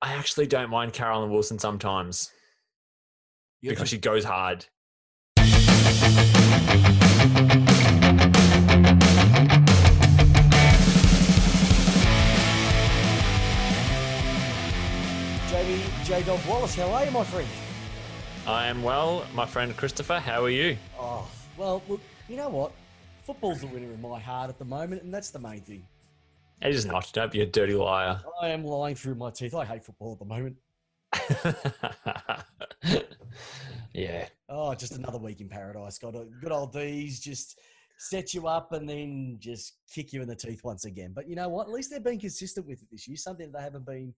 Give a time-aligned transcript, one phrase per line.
[0.00, 2.30] I actually don't mind Caroline Wilson sometimes
[3.60, 4.64] You because she goes hard.
[15.48, 17.48] Jamie J Dog Wallace, how are you, my friend?
[18.46, 20.20] I am well, my friend Christopher.
[20.20, 20.76] How are you?
[20.96, 22.70] Oh, well, look, you know what?
[23.24, 25.84] Football's the winner in my heart at the moment, and that's the main thing.
[26.60, 27.10] It is not.
[27.12, 28.20] Don't be a dirty liar.
[28.42, 29.54] I am lying through my teeth.
[29.54, 30.56] I hate football at the moment.
[33.94, 34.26] yeah.
[34.48, 35.98] Oh, just another week in paradise.
[35.98, 37.60] Got a good old D's just
[37.98, 41.12] set you up and then just kick you in the teeth once again.
[41.14, 41.68] But you know what?
[41.68, 43.16] At least they've been consistent with it this year.
[43.16, 44.12] Something that they haven't been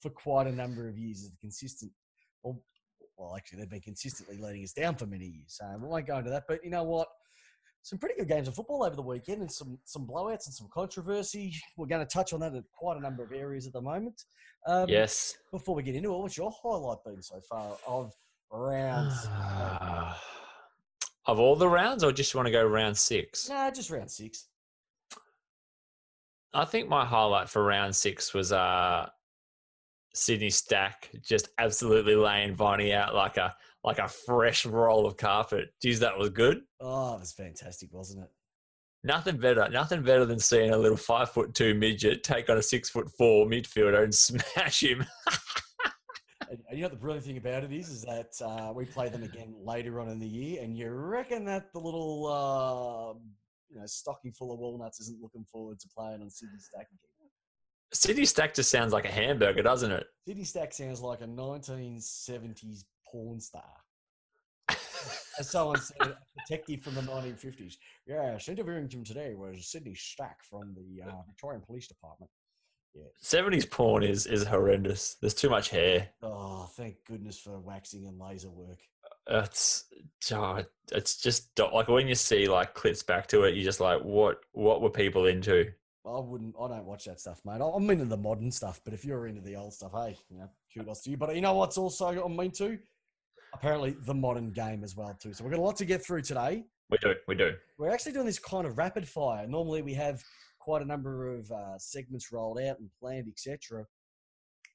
[0.00, 1.22] for quite a number of years.
[1.22, 1.90] Is consistent.
[2.42, 2.62] Well,
[3.16, 5.58] well, actually, they've been consistently letting us down for many years.
[5.58, 6.44] So we won't go into that.
[6.46, 7.08] But you know what?
[7.82, 10.68] Some pretty good games of football over the weekend, and some some blowouts and some
[10.72, 11.54] controversy.
[11.76, 14.22] We're going to touch on that in quite a number of areas at the moment.
[14.66, 15.36] Um, Yes.
[15.50, 18.12] Before we get into it, what's your highlight been so far of
[18.52, 19.26] rounds?
[21.26, 23.48] of all the rounds, or just want to go round six?
[23.48, 24.48] Nah, just round six.
[26.52, 29.08] I think my highlight for round six was uh,
[30.14, 35.70] Sydney Stack just absolutely laying Viney out like a like a fresh roll of carpet.
[35.80, 36.62] Geez, that was good.
[36.80, 38.30] Oh, it was fantastic, wasn't it?
[39.02, 42.62] Nothing better, nothing better than seeing a little five foot two midget take on a
[42.62, 44.14] six foot four midfielder and
[44.54, 45.06] smash him.
[46.50, 49.08] And, you know what the brilliant thing about it is, is that uh, we play
[49.08, 53.18] them again later on in the year, and you reckon that the little uh,
[53.70, 57.30] you know stocking full of walnuts isn't looking forward to playing on Sydney Stack again.
[57.92, 60.06] Sydney Stack just sounds like a hamburger, doesn't it?
[60.26, 63.64] Sydney Stack sounds like a 1970s porn star.
[65.38, 66.16] As someone said, a
[66.46, 67.76] detective from the 1950s.
[68.06, 72.30] Yes, interviewing him today was Sydney Stack from the uh, Victorian Police Department.
[72.94, 73.04] Yeah.
[73.20, 75.16] Seventies porn is is horrendous.
[75.20, 76.08] There's too much hair.
[76.22, 78.80] Oh, thank goodness for waxing and laser work.
[79.28, 79.84] It's
[80.32, 84.00] oh, it's just like when you see like clips back to it, you're just like,
[84.02, 85.70] what what were people into?
[86.04, 86.56] I wouldn't.
[86.60, 87.60] I don't watch that stuff, mate.
[87.60, 90.50] I'm into the modern stuff, but if you're into the old stuff, hey, you know,
[90.74, 91.16] kudos to you.
[91.16, 92.78] But you know what's also I'm into?
[93.52, 95.32] Apparently, the modern game as well too.
[95.32, 96.64] So we've got a lot to get through today.
[96.90, 97.52] We do, we do.
[97.78, 99.46] We're actually doing this kind of rapid fire.
[99.46, 100.22] Normally, we have
[100.58, 103.84] quite a number of uh, segments rolled out and planned, etc.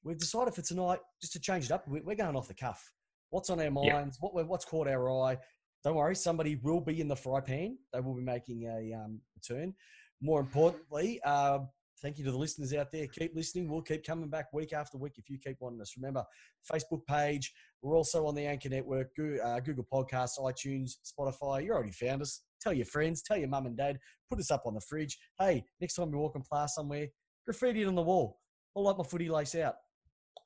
[0.02, 1.86] We've decided for tonight just to change it up.
[1.88, 2.92] We- We're going off the cuff.
[3.30, 3.70] What's on our Yeah.
[3.70, 4.18] minds?
[4.20, 5.38] What what's caught our eye?
[5.84, 7.78] Don't worry, somebody will be in the fry pan.
[7.92, 9.74] They will be making a um, return.
[10.20, 11.60] More importantly, uh,
[12.02, 13.06] thank you to the listeners out there.
[13.06, 13.68] Keep listening.
[13.68, 15.94] We'll keep coming back week after week if you keep wanting us.
[15.96, 16.24] Remember,
[16.70, 17.52] Facebook page.
[17.82, 19.08] We're also on the Anchor Network,
[19.44, 21.64] uh, Google Podcasts, iTunes, Spotify.
[21.64, 22.42] You already found us.
[22.60, 23.98] Tell your friends, tell your mum and dad.
[24.30, 25.18] Put us up on the fridge.
[25.38, 27.06] Hey, next time you're walking past somewhere,
[27.44, 28.38] graffiti it on the wall.
[28.76, 29.74] I like my footy lace out.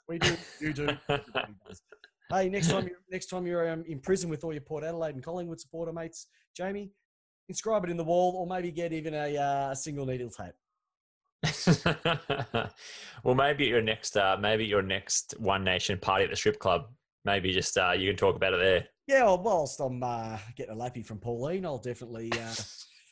[0.09, 0.37] We do.
[0.61, 0.89] You do.
[2.33, 5.17] Hey, next time you're next time you're um, in prison with all your Port Adelaide
[5.17, 6.93] and Collingwood supporter mates, Jamie,
[7.49, 10.55] inscribe it in the wall, or maybe get even a uh, single needle tape.
[13.25, 16.59] well, maybe at your next, uh, maybe your next One Nation party at the strip
[16.59, 16.89] club.
[17.25, 18.87] Maybe just uh, you can talk about it there.
[19.07, 22.55] Yeah, well, whilst I'm uh, getting a lappy from Pauline, I'll definitely uh,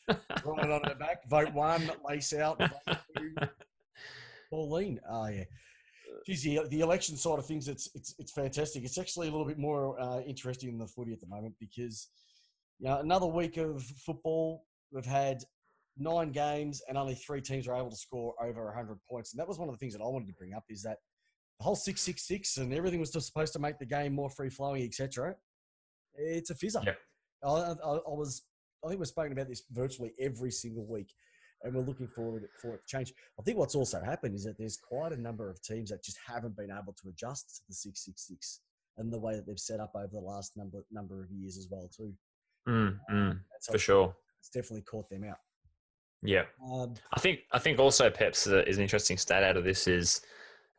[0.44, 1.28] write it on her back.
[1.28, 2.60] Vote one, lace out.
[4.50, 5.00] Pauline.
[5.08, 5.44] Oh yeah.
[6.26, 8.84] Geez, the, the election side of things, it's it's it's fantastic.
[8.84, 12.08] It's actually a little bit more uh, interesting than the footy at the moment because
[12.78, 14.64] you know another week of football.
[14.90, 15.42] We've had
[15.98, 19.48] nine games and only three teams were able to score over 100 points, and that
[19.48, 20.98] was one of the things that I wanted to bring up is that
[21.58, 24.30] the whole six six six and everything was just supposed to make the game more
[24.30, 25.34] free flowing, etc.
[26.14, 26.84] It's a fizzer.
[26.84, 26.94] Yeah.
[27.44, 28.42] I, I, I was
[28.84, 31.12] I think we're speaking about this virtually every single week,
[31.62, 33.12] and we're looking forward for it to change.
[33.38, 36.18] I think what's also happened is that there's quite a number of teams that just
[36.24, 38.60] haven't been able to adjust to the six six six
[38.96, 41.68] and the way that they've set up over the last number number of years as
[41.70, 42.12] well too.
[42.68, 44.14] Mm, mm, so for sure.
[44.40, 45.38] it's definitely caught them out.
[46.22, 46.44] Yeah.
[46.70, 50.20] Um, I think I think also Peps is an interesting stat out of this is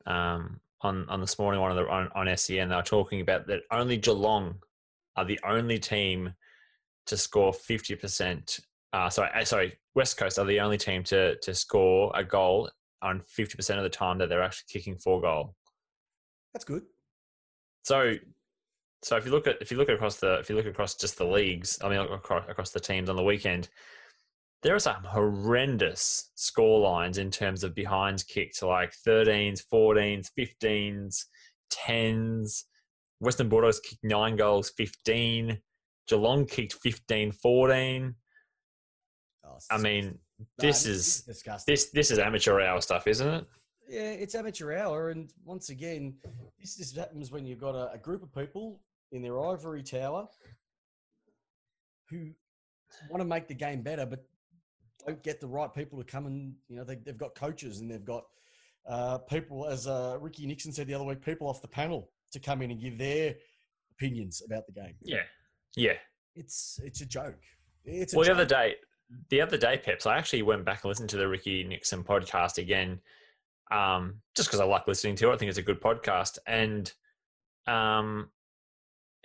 [0.06, 3.48] um, on on this morning one of the on, on SEN they were talking about
[3.48, 4.56] that only Geelong
[5.16, 6.34] are the only team
[7.06, 8.60] to score fifty percent.
[8.92, 12.70] Uh, sorry, uh, sorry, West Coast are the only team to to score a goal
[13.02, 15.56] on fifty percent of the time that they're actually kicking for goal.
[16.54, 16.84] that's good.
[17.84, 18.14] So,
[19.04, 21.18] so if you look at if you look across the if you look across just
[21.18, 23.70] the leagues, I mean across, across the teams on the weekend,
[24.62, 31.26] there are some horrendous score lines in terms of behinds kicked, like 13s, 14s, 15s,
[31.72, 32.64] 10s.
[33.22, 35.58] Western Bulldogs kicked nine goals, 15.
[36.08, 38.16] Geelong kicked 15, 14.
[39.46, 41.72] Oh, I mean, No, this it is disgusting.
[41.74, 43.46] this this is amateur hour stuff, isn't it?
[43.88, 46.16] Yeah, it's amateur hour, and once again,
[46.60, 48.80] this just happens when you've got a, a group of people
[49.12, 50.28] in their ivory tower
[52.10, 52.30] who
[53.10, 54.24] want to make the game better, but
[55.10, 57.90] don't get the right people to come and you know they, they've got coaches and
[57.90, 58.24] they've got
[58.88, 62.40] uh, people, as uh, Ricky Nixon said the other week, people off the panel to
[62.40, 63.36] come in and give their
[63.92, 64.96] opinions about the game.
[65.02, 65.24] Yeah,
[65.76, 65.94] yeah.
[66.36, 67.42] It's it's a joke.
[67.86, 68.76] It's a Well, the other day,
[69.30, 72.58] the other day, Peps, I actually went back and listened to the Ricky Nixon podcast
[72.58, 73.00] again,
[73.72, 75.34] um, just because I like listening to it.
[75.34, 76.92] I think it's a good podcast, and
[77.68, 78.30] um,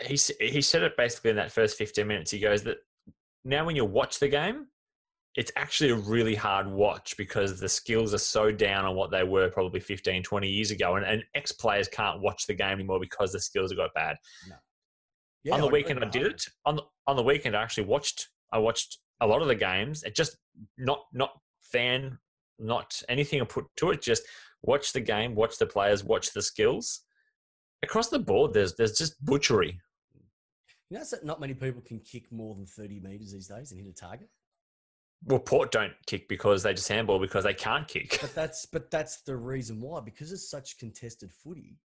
[0.01, 2.31] he he said it basically in that first fifteen minutes.
[2.31, 2.79] He goes that
[3.45, 4.67] now when you watch the game,
[5.37, 9.25] it's actually a really hard watch because the skills are so down on what they
[9.25, 13.01] were probably 15, 20 years ago, and, and ex players can't watch the game anymore
[13.01, 14.17] because the skills have got bad
[15.43, 16.35] Yeah, on the I weekend I did wholeheartedly.
[16.35, 16.47] it.
[16.67, 20.05] On the, on the weekend I actually watched I watched a lot of the games.
[20.05, 20.37] It just
[20.79, 21.33] not not
[21.63, 22.19] fan,
[22.61, 24.03] not anything I put to it.
[24.03, 24.23] Just
[24.63, 27.01] watch the game, watch the players, watch the skills.
[27.83, 29.81] Across the board, there's there's just butchery.
[30.91, 33.81] You know that not many people can kick more than 30 meters these days and
[33.81, 34.29] hit a target.
[35.27, 38.19] Well, Port don't kick because they just handball because they can't kick.
[38.21, 41.79] But that's but that's the reason why because it's such contested footy.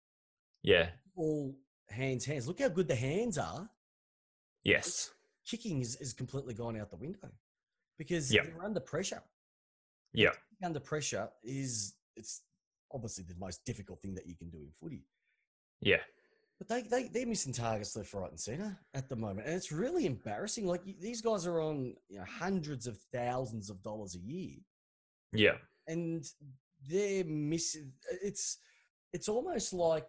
[0.63, 0.89] yeah.
[1.15, 1.55] All
[1.89, 2.47] hands, hands.
[2.47, 3.69] Look how good the hands are.
[4.63, 5.11] Yes.
[5.45, 7.29] Kicking is, is completely gone out the window
[7.97, 8.45] because Yep.
[8.45, 9.21] they're under pressure.
[10.13, 10.31] Yeah.
[10.63, 12.41] Under pressure is it's
[12.91, 15.05] obviously the most difficult thing that you can do in footy.
[15.81, 16.01] Yeah.
[16.59, 19.45] But they, they, they're missing targets left, right, and centre at the moment.
[19.45, 20.65] And it's really embarrassing.
[20.65, 24.55] Like these guys are on you know, hundreds of thousands of dollars a year.
[25.33, 25.57] Yeah.
[25.87, 26.25] and
[26.89, 27.91] they're missing.
[28.23, 28.57] It's
[29.13, 30.07] it's almost like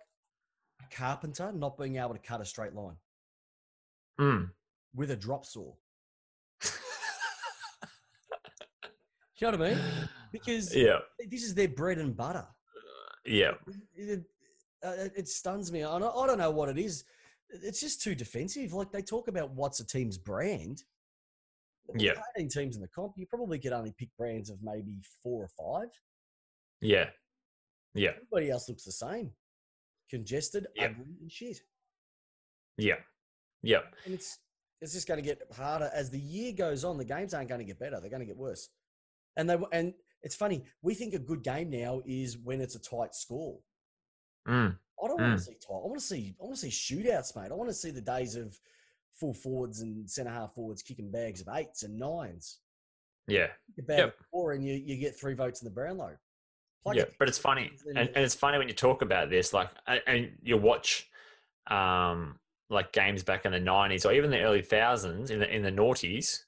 [0.81, 2.97] a carpenter not being able to cut a straight line
[4.21, 4.51] Mm.
[4.95, 5.73] with a drop saw.
[9.41, 9.79] You know what I mean?
[10.33, 10.99] Because yeah.
[11.31, 12.47] this is their bread and butter.
[13.25, 13.53] Yeah.
[14.83, 15.85] It, uh, it- stuns me.
[15.85, 17.05] I don't, I don't know what it is.
[17.51, 18.73] It's just too defensive.
[18.73, 20.83] Like they talk about what's a team's brand.
[21.97, 22.13] Yeah.
[22.37, 23.15] 18 teams in the comp.
[23.17, 25.49] You probably could only pick brands of maybe four or
[25.81, 25.89] five.
[26.81, 27.09] Yeah.
[27.95, 28.11] Yeah.
[28.17, 29.33] Everybody else looks the same.
[30.11, 30.91] Congested, Yep.
[30.91, 31.59] ugly, and shit.
[32.77, 32.97] Yeah.
[33.63, 33.81] Yeah.
[34.05, 34.39] And it's
[34.81, 36.99] it's just going to get harder as the year goes on.
[36.99, 38.69] The games aren't going to get better; they're going to get worse.
[39.37, 39.93] And they and
[40.23, 40.65] it's funny.
[40.83, 43.59] We think a good game now is when it's a tight score.
[44.49, 44.77] Mm.
[45.03, 45.75] I don't want to see tight.
[45.75, 47.51] I want to see I want to see shootouts, mate.
[47.51, 48.59] I want to see the days of
[49.15, 52.59] full forwards and centre half forwards kicking bags of eights and nines.
[53.27, 53.49] Yeah.
[53.79, 54.15] A bag Yep.
[54.31, 56.17] four and you, you get three votes in the Brownlow.
[56.83, 59.53] Plug yeah, it but it's funny, and- and, it's funny when you talk about this,
[59.53, 59.69] like,
[60.07, 61.11] and, you watch,
[61.69, 62.39] um,
[62.71, 65.73] like games back in the nineties or even the early thousands in the in the
[65.73, 66.39] noughties,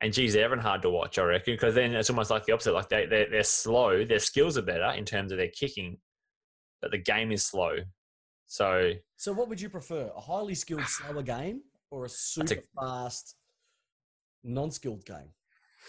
[0.00, 2.52] and geez, they're even hard to watch, I reckon, because then it's almost like the
[2.52, 2.74] opposite.
[2.74, 5.96] Like they they're, they're slow, their skills are better in terms of their kicking,
[6.80, 7.76] but the game is slow.
[8.46, 10.10] So So, what would you prefer?
[10.16, 13.36] A highly skilled, slower game or a super a- fast,
[14.44, 15.30] non skilled game?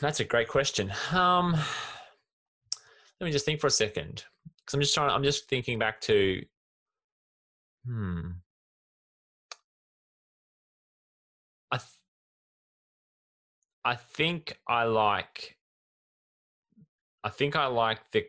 [0.01, 0.91] that's a great question.
[1.11, 1.53] Um,
[3.19, 4.23] let me just think for a second,
[4.59, 5.09] because I'm just trying.
[5.09, 6.41] I'm just thinking back to,
[7.85, 8.29] hmm.
[11.71, 11.89] I, th-
[13.83, 15.57] I think I like.
[17.25, 18.25] I think I like the,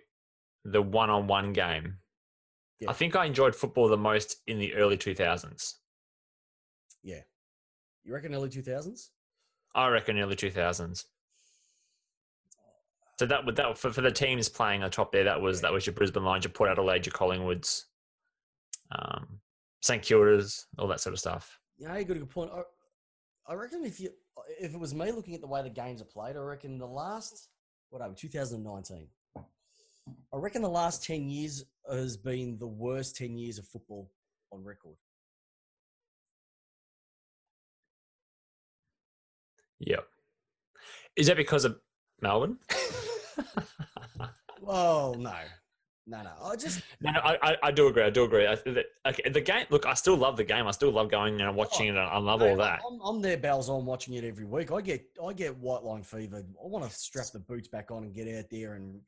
[0.64, 1.98] the one-on-one game.
[2.80, 2.90] Yeah.
[2.90, 5.74] I think I enjoyed football the most in the early 2000s.
[7.02, 7.20] Yeah.
[8.04, 9.08] You reckon early 2000s?
[9.74, 11.04] I reckon early 2000s.
[13.18, 15.70] So that would that for, for the teams playing on top there, that was that
[15.70, 17.82] was your Brisbane Lions, your Port Adelaide, your Collingwoods,
[18.92, 19.40] um,
[19.82, 21.60] St Kilda's, all that sort of stuff.
[21.76, 22.50] Yeah, you got a good point.
[22.50, 22.62] I,
[23.52, 24.08] I reckon if you
[24.58, 26.86] if it was me looking at the way the games are played, I reckon the
[26.86, 27.50] last
[27.90, 29.06] what are we, 2019.
[29.36, 31.64] I reckon the last 10 years
[31.96, 34.10] has been the worst 10 years of football
[34.52, 34.96] on record.
[39.78, 40.00] Yeah.
[41.16, 41.78] Is that because of
[42.20, 42.58] Melbourne?
[44.66, 45.32] Oh no,
[46.06, 46.30] no, no.
[46.44, 48.04] I just no, no, I, I, I do agree.
[48.04, 48.46] I do agree.
[48.46, 49.66] I, the, okay, the game.
[49.70, 50.66] Look, I still love the game.
[50.66, 51.96] I still love going and watching it.
[51.96, 52.80] I love all that.
[52.88, 54.70] I'm I'm there, bells on, watching it every week.
[54.70, 56.38] I get I get white line fever.
[56.38, 59.00] I want to strap the boots back on and get out there and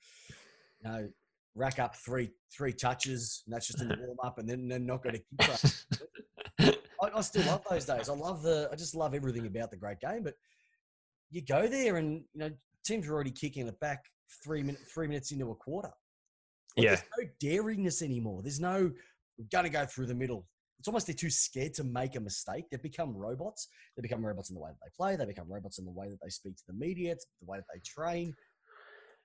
[0.80, 1.08] you know
[1.54, 3.42] rack up three three touches.
[3.46, 6.76] And that's just in the warm up, and then then not going to keep.
[7.02, 8.08] I, I still love those days.
[8.08, 8.68] I love the.
[8.72, 10.22] I just love everything about the great game.
[10.22, 10.34] But
[11.30, 12.50] you go there, and you know
[12.84, 14.04] teams are already kicking it back
[14.44, 15.90] three minutes three minutes into a quarter.
[16.76, 16.90] Like, Yeah.
[16.90, 18.42] There's no daringness anymore.
[18.42, 18.90] There's no
[19.38, 20.46] we're going to go through the middle.
[20.78, 22.64] It's almost they're too scared to make a mistake.
[22.70, 23.68] They've become robots.
[23.96, 25.16] They become robots in the way that they play.
[25.16, 27.58] They become robots in the way that they speak to the media, it's the way
[27.58, 28.34] that they train.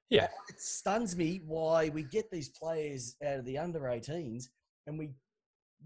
[0.10, 0.28] Yeah.
[0.50, 4.46] It stuns me why we get these players out of the under 18s
[4.86, 5.10] and we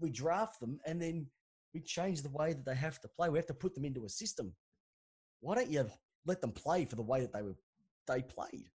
[0.00, 1.26] we draft them and then
[1.74, 3.28] we change the way that they have to play.
[3.28, 4.52] We have to put them into a system.
[5.40, 5.90] Why don't you
[6.26, 7.56] let them play for the way that they were
[8.06, 8.70] they played?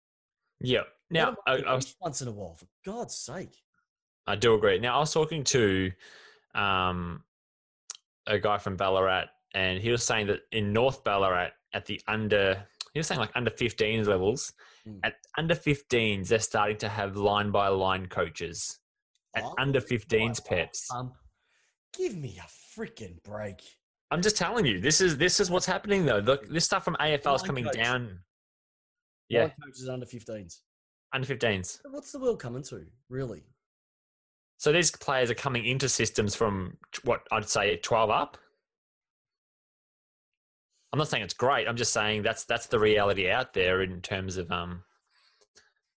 [0.61, 0.83] Yeah.
[1.09, 3.55] Now, I, I, was, once in a while, for God's sake.
[4.27, 4.79] I do agree.
[4.79, 5.91] Now, I was talking to
[6.55, 7.23] um,
[8.27, 12.63] a guy from Ballarat, and he was saying that in North Ballarat, at the under,
[12.93, 14.53] he was saying like under 15s levels,
[14.87, 14.99] Mm.
[15.03, 18.79] at under 15s, they're starting to have line by line coaches.
[19.35, 20.87] At Oh, under my 15s, God, peps.
[20.89, 21.13] Pump.
[21.97, 23.61] Give me a freaking break.
[24.11, 26.19] I'm just telling you, this is this is what's happening though.
[26.19, 27.73] Look, this stuff from AFL is coming coach.
[27.75, 28.19] down.
[29.29, 30.59] Yeah, Line coaches under 15s.
[31.13, 31.79] under 15s.
[31.89, 33.43] What's the world coming to, really?
[34.57, 38.37] So these players are coming into systems from what I'd say 12 up.
[40.95, 41.67] I'm not saying it's great.
[41.67, 44.81] I'm just saying that's that's the reality out there in terms of um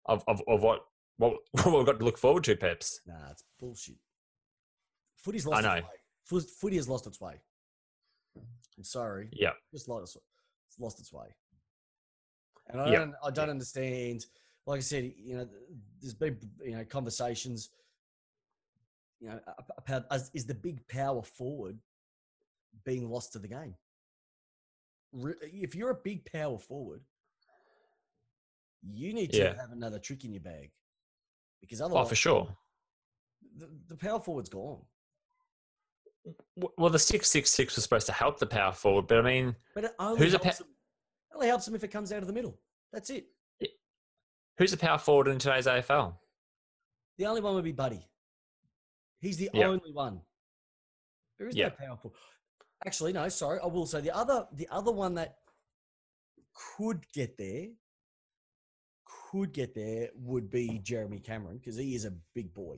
[0.06, 0.80] of of, of what
[1.18, 3.02] what what we've got to look forward to, Peps.
[3.06, 3.94] Nah, it's bullshit.
[5.14, 5.74] Footy's lost I know.
[5.76, 5.86] its
[6.34, 6.40] way.
[6.60, 7.34] Footy has lost its way.
[8.76, 9.28] I'm sorry.
[9.32, 10.16] Yeah, Just lost,
[10.66, 11.26] it's lost its way.
[12.66, 14.26] And I don't, I don't understand.
[14.66, 15.48] Like I said, you know,
[16.00, 17.70] there's been you know conversations.
[19.20, 19.40] You know,
[19.78, 21.78] about is the big power forward
[22.84, 23.76] being lost to the game?
[25.12, 27.02] If you're a big power forward,
[28.82, 29.56] you need to Yeah.
[29.56, 30.70] have another trick in your bag,
[31.60, 32.56] because otherwise, oh otherwise, for sure.
[33.56, 34.84] the, the power forward's gone.
[36.76, 39.56] Well, the six six six was supposed to help the power forward, but I mean,
[39.74, 40.72] But it only Who's a helps pa- them,
[41.30, 42.58] it only helps them if it comes out of the middle.
[42.92, 43.26] That's it.
[44.58, 46.18] who's the power forward in today's AFL?
[47.16, 48.04] The only one would be Buddy.
[49.20, 49.66] He's the Yep.
[49.66, 50.20] only one.
[51.38, 51.78] There is Yep.
[51.80, 52.14] no powerful.
[52.86, 53.28] Actually, no.
[53.28, 55.36] Sorry, I will say the other the other one that
[56.76, 57.66] could get there,
[59.30, 62.76] could get there would be Jeremy Cameron because he is a big boy.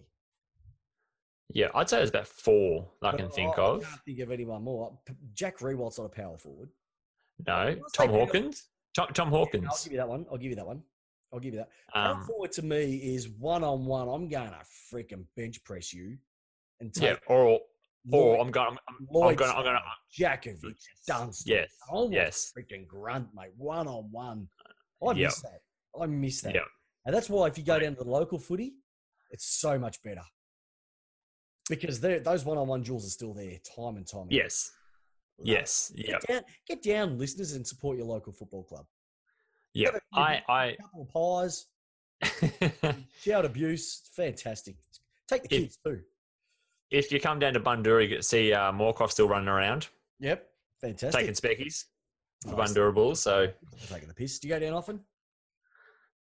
[1.52, 3.82] Yeah, I'd say there's about four I But can think I of.
[3.82, 4.96] can't think of anyone more.
[5.34, 6.68] Jack Riewoldt's not a power forward.
[7.46, 8.68] No, Tom Hawkins.
[8.94, 9.84] Tom, Tom Yeah, I'll Hawkins.
[9.84, 10.26] give you that one.
[10.30, 10.82] I'll give you that one.
[11.32, 11.70] I'll give you that.
[11.92, 14.08] Power Um, forward to me is one on one.
[14.08, 14.64] I'm going to
[14.94, 16.18] freaking bench press you
[16.80, 17.60] and take yeah, or
[18.12, 18.68] or Lloyd- I'm going.
[18.68, 19.50] I'm, I'm Lloyd going.
[19.50, 19.78] I'm going.
[20.18, 21.42] Jakovich, Dunstall.
[21.46, 21.70] Yes.
[21.90, 22.52] Oh, my Yes.
[22.56, 23.50] freaking grunt, mate.
[23.56, 24.48] One on oh, one.
[25.02, 25.16] I Yep.
[25.16, 25.60] miss that.
[25.94, 26.54] Oh, I miss that.
[26.54, 26.64] Yep.
[27.06, 28.74] And that's why if you go down to the local footy,
[29.30, 30.22] it's so much better.
[31.68, 34.26] Because those one on one duels are still there time and time.
[34.26, 34.38] again.
[34.42, 34.70] Yes.
[35.38, 35.92] Love Yes.
[35.94, 36.08] it.
[36.08, 36.18] Yeah.
[36.18, 38.86] Get down, get down, listeners, and support your local football club.
[39.72, 39.90] Yeah.
[40.14, 40.64] A- I.
[40.66, 41.66] A couple of pies,
[43.20, 44.00] shout abuse.
[44.04, 44.76] It's fantastic.
[45.28, 46.00] Take the kids too.
[46.90, 49.88] If you come down to Bundoora, you get to see uh, Morkoff still running around,
[50.20, 50.46] Yep.
[50.80, 51.20] Fantastic.
[51.20, 51.84] taking speckies
[52.48, 52.72] for Nice.
[52.72, 53.20] Bundoora Bulls.
[53.20, 53.48] So,
[53.88, 54.38] Taking the piss.
[54.38, 55.00] Do you go down often?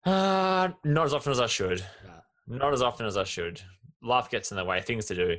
[0.06, 1.80] uh, not as often as I should.
[2.06, 2.56] Nah.
[2.58, 3.61] Not as often as I should.
[4.02, 4.80] Life gets in the way.
[4.82, 5.37] Things to do.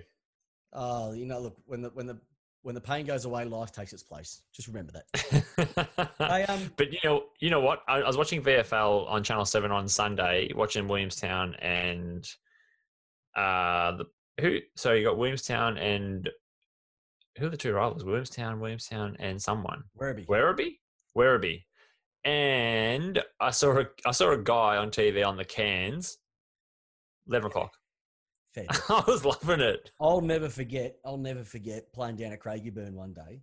[0.74, 2.18] Oh, you know, look when the when the
[2.64, 4.42] when the pain goes away, life takes its place.
[4.54, 6.10] Just remember that.
[6.20, 7.84] I um But you know, you know what?
[7.88, 12.28] I, I was watching VFL on Channel Seven on Sunday, watching Williamstown and
[13.36, 14.06] uh the
[14.40, 14.60] who.
[14.76, 16.30] So you got Williamstown and
[17.38, 18.04] who are the two rivals?
[18.06, 19.84] Williamstown, Williamstown, and someone.
[20.00, 20.26] Werribee.
[20.28, 20.78] Werribee,
[21.18, 21.64] Werribee,
[22.24, 26.18] and I saw a I saw a guy on TV on the cans.
[27.28, 27.74] Eleven o'clock.
[28.90, 29.92] I was loving it.
[30.00, 30.96] I'll never forget.
[31.04, 33.42] I'll never forget playing down at Craigieburn one day,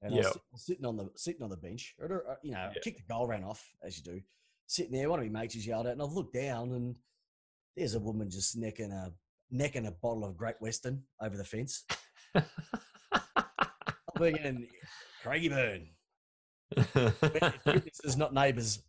[0.00, 1.94] and I was sitting on the sitting on the bench.
[1.98, 4.20] or, uh, You know, kicked the goal, ran off as you do.
[4.66, 6.94] Sitting there, one of my mates just yelled out, and I looked down, and
[7.76, 9.12] there's a woman just necking a
[9.54, 11.84] necking a bottle of Great Western over the fence.
[12.34, 12.42] I'm
[14.18, 14.66] thinking,
[15.24, 15.86] Craigieburn,
[17.64, 18.82] witnesses, not neighbours.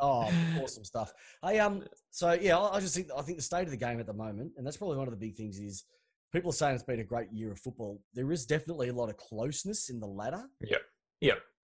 [0.00, 0.30] Oh,
[0.60, 1.12] awesome stuff.
[1.44, 4.06] Hey, um, so yeah, I just think I think the state of the game at
[4.06, 5.84] the moment, and that's probably one of the big things is
[6.32, 8.00] people are saying it's been a great year of football.
[8.14, 10.78] There is definitely a lot of closeness in the ladder, Yeah,
[11.20, 11.34] yeah.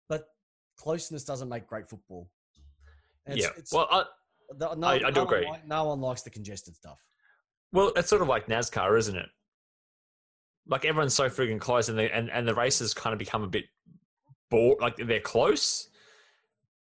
[0.10, 0.26] but
[0.78, 2.30] closeness doesn't make great football.
[3.26, 3.48] And Yeah.
[3.50, 4.06] it's- Well, I,
[4.58, 5.48] the- no, I- I do one agree.
[5.50, 7.00] like- no one likes the congested stuff.
[7.72, 9.30] Well, it's sort of like NASCAR, isn't it?
[10.68, 13.48] Like everyone's so freaking close, and the and, and the races kind of become a
[13.48, 13.66] bit
[14.50, 14.80] bored.
[14.80, 15.90] Like they're close,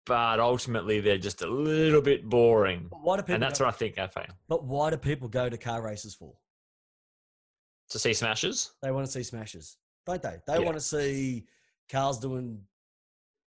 [0.07, 2.89] but ultimately they're just a little bit boring.
[2.91, 3.35] Why do people?
[3.35, 3.99] And that's go, what I think.
[3.99, 6.35] I FA But why do people go to car races for?
[7.91, 8.73] to see smashes.
[8.83, 10.37] They want to see smashes, don't they?
[10.47, 10.59] They Yeah.
[10.59, 11.47] want to see
[11.91, 12.63] cars doing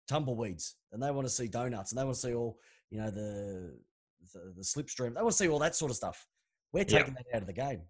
[0.09, 3.11] tumbleweeds, and they want to see donuts, and they want to see all you know
[3.11, 3.77] the
[4.35, 5.15] the, the slipstream.
[5.15, 6.27] They want to see all that sort of stuff.
[6.73, 6.99] We're Yeah.
[6.99, 7.81] taking that out of the game.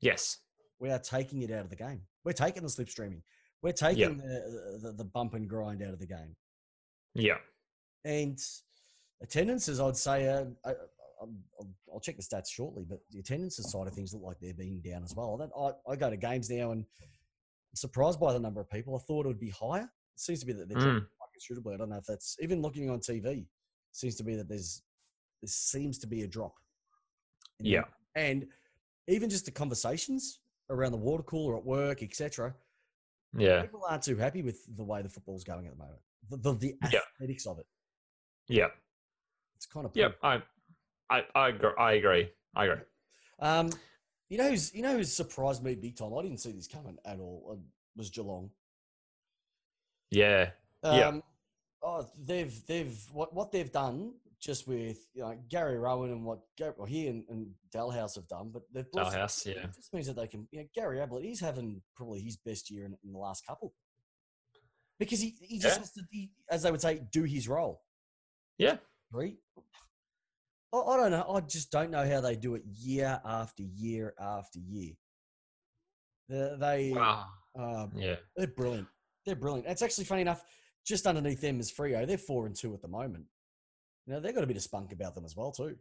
[0.00, 0.38] Yes.
[0.80, 2.00] We are taking it out of the game.
[2.24, 3.22] We're taking the slipstreaming.
[3.62, 6.36] We're taking the, the the bump and grind out of the game.
[7.14, 7.38] Yeah.
[8.04, 8.38] And
[9.22, 10.70] attendances, I'd say, uh, I,
[11.20, 14.36] I'll, I'll- I'll check the stats shortly, but the attendances side of things look like
[14.40, 15.36] they're being down as well.
[15.38, 18.94] That, I, I go to games now and I'm surprised by the number of people.
[18.94, 19.82] I thought it would be higher.
[19.84, 21.00] It seems to be that they're Mm.
[21.18, 21.74] quite considerably.
[21.74, 23.46] I don't know if that's even looking on TV.
[23.92, 24.82] Seems to be that there's
[25.42, 26.54] there seems to be a drop.
[27.60, 27.82] Yeah.
[28.14, 28.46] and
[29.08, 30.40] even just the conversations
[30.70, 32.54] around the water cooler at work, etc.
[33.36, 33.62] Yeah.
[33.62, 36.00] People aren't too happy with the way the football's going at the moment.
[36.30, 37.50] The, the, the Yeah.
[37.50, 37.66] of it.
[38.48, 38.68] Yeah.
[39.56, 40.16] It's kind of Yep.
[40.22, 40.42] I,
[41.10, 41.70] I, I, agree.
[41.78, 42.30] I agree.
[42.54, 42.84] I agree.
[43.40, 43.70] Um,
[44.28, 46.12] you know who's you know who's surprised me big time.
[46.16, 47.50] I didn't see this coming at all.
[47.54, 47.58] It
[47.98, 48.50] Was Geelong.
[50.10, 50.50] Yeah.
[50.84, 51.08] Yeah.
[51.08, 51.22] Um,
[51.80, 56.40] Oh, they've they've what what they've done just with you know Gary Rohan and what
[56.76, 59.64] well, he and, and Dahlhaus have done, but they've some- Dahlhaus, yeah.
[59.64, 60.46] It just means that they can.
[60.50, 63.74] You know, Gary Ablett, he's having probably his best year in, in the last couple
[64.98, 65.80] because he he just Yeah.
[65.80, 67.82] has to, he, as they would say, do his role.
[68.58, 68.76] Yeah.
[69.12, 69.38] Three.
[70.72, 71.26] I, I don't know.
[71.28, 74.92] I just don't know how they do it year after year after year.
[76.28, 77.26] The, they Wow.
[77.58, 78.16] uh, Yeah.
[78.36, 78.86] they're brilliant.
[79.24, 79.66] They're brilliant.
[79.68, 80.44] It's actually funny enough.
[80.86, 82.06] Just underneath them is Freo.
[82.06, 83.24] They're four and two at the moment.
[84.08, 85.76] You know, they've got a bit of spunk about them as well too.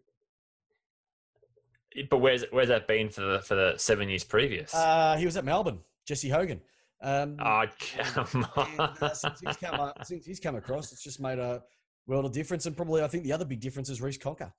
[2.10, 4.76] But where's where's that been for the for the seven years previous?
[4.76, 5.80] Uh, he was at Melbourne.
[6.06, 6.60] Jesse Hogan.
[7.02, 8.80] Um, oh come and, on.
[9.02, 11.64] uh, since, he's come, uh, since he's come across, it's just made a
[12.06, 12.66] world of difference.
[12.66, 14.52] And probably, I think the other big difference is Reece Conca.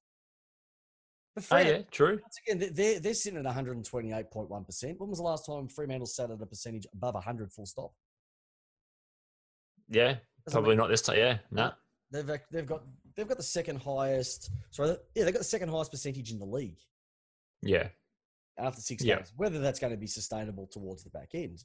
[1.35, 2.21] But oh yeah, true.
[2.23, 4.99] once again, they- they're, they're sitting at 128.1%.
[4.99, 7.93] When was the last time Fremantle sat at a percentage above 100 full stop?
[9.89, 10.15] Yeah,
[10.47, 11.19] Doesn't probably not this time.
[11.19, 11.73] Yeah, no.
[12.11, 12.83] They've, they've got
[13.19, 14.51] they've got the second highest.
[14.71, 16.79] Sorry, yeah, they've got the second highest percentage in the league
[17.63, 17.89] Yeah,
[18.57, 19.17] after six Yeah.
[19.17, 19.33] games.
[19.37, 21.65] Whether that's going to be sustainable towards the back end,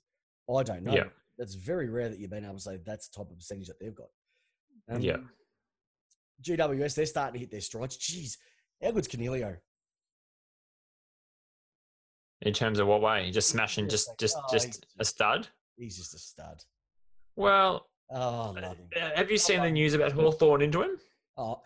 [0.54, 0.94] I don't know.
[0.94, 1.10] Yeah.
[1.38, 3.80] That's very rare that you've been able to say that's the type of percentage that
[3.80, 4.10] they've got.
[5.00, 5.18] Yeah.
[6.42, 7.98] GWS, they're starting to hit their strides.
[7.98, 8.38] Jeez,
[8.82, 9.58] how good's Coniglio?
[12.42, 13.32] in terms of what way?
[13.32, 15.48] Just smashing, just just oh, just he's- a stud.
[15.78, 16.62] He's just a stud.
[17.38, 18.90] Well, Oh, I love him.
[18.96, 21.00] uh, have you seen the news about Hawthorn into him?
[21.38, 21.62] Oh,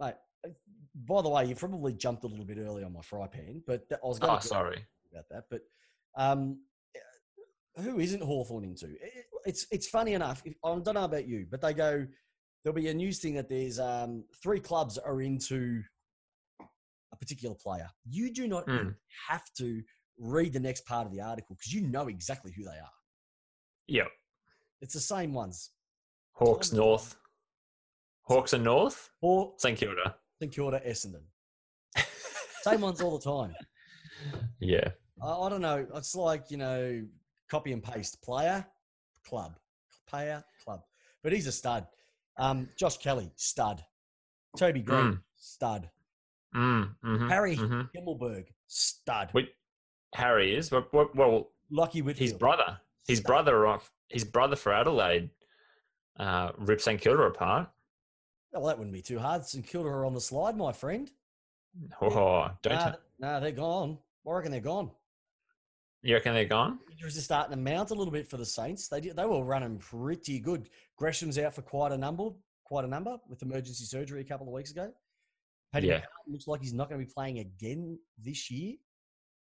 [0.00, 0.14] mate.
[0.94, 3.88] By the way, you probably jumped a little bit early on my fry pan, but
[3.90, 4.84] that, I was going Oh, to sorry.
[5.12, 5.44] about that.
[5.50, 5.60] But
[6.16, 6.60] um,
[7.76, 8.86] who isn't Hawthorn into?
[8.86, 10.42] It- It's it's funny enough.
[10.44, 12.06] If, I don't know about you, but they go.
[12.62, 15.82] There'll be a news thing that there's um, three clubs are into
[16.60, 17.88] a particular player.
[18.06, 18.90] You do not Hmm.
[19.30, 19.82] have to
[20.18, 22.92] read the next part of the article because you know exactly who they are.
[23.88, 24.08] Yep.
[24.82, 25.70] It's the same ones.
[26.34, 27.16] Hawks North.
[28.24, 29.10] Hawks and North.
[29.20, 30.16] Or St Kilda.
[30.40, 31.22] St Kilda, Essendon.
[32.62, 33.54] Same ones all the time.
[34.60, 34.88] yeah.
[35.22, 35.86] I, I don't know.
[35.94, 37.02] It's like you know,
[37.50, 38.22] copy and paste.
[38.22, 38.64] Player,
[39.26, 39.56] club,
[40.08, 40.80] player, club.
[41.22, 41.86] But he's a stud.
[42.38, 43.84] Um, Josh Kelly, stud.
[44.56, 45.22] Toby Greene, Mm.
[45.36, 45.90] stud.
[46.56, 49.30] Mm, hmm Harry hmm Himmelberg, stud.
[49.34, 49.50] Wait,
[50.14, 52.80] Harry is well, well, well Lucky with his brother.
[53.06, 53.26] His Stud.
[53.28, 53.90] brother off.
[54.08, 55.30] His brother for Adelaide.
[56.18, 57.68] Uh, ripped St Kilda apart.
[58.52, 59.44] Well, that wouldn't be too hard.
[59.44, 61.10] St Kilda are on the slide, my friend.
[62.00, 63.98] Oh, don't Nah, t- nah, they're gone.
[64.28, 64.90] I reckon they're gone.
[66.02, 66.80] you reckon they're gone?
[66.90, 68.88] Injuries are starting to mount a little bit for the Saints.
[68.88, 70.68] They did, they were running pretty good.
[70.96, 72.30] Gresham's out for quite a number,
[72.64, 74.92] quite a number with emergency surgery a couple of weeks ago.
[75.72, 75.98] Paddy Yeah.
[76.00, 78.74] McCartin looks like he's not going to be playing again this year.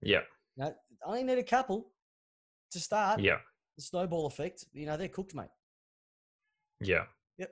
[0.01, 0.21] Yeah,
[0.55, 0.67] Now,
[1.05, 1.91] I only need a couple
[2.71, 3.19] to start.
[3.19, 3.39] yeah,
[3.75, 4.63] The snowball effect.
[4.71, 5.49] You know, they're cooked, mate.
[6.79, 7.03] yeah.
[7.37, 7.51] Yep.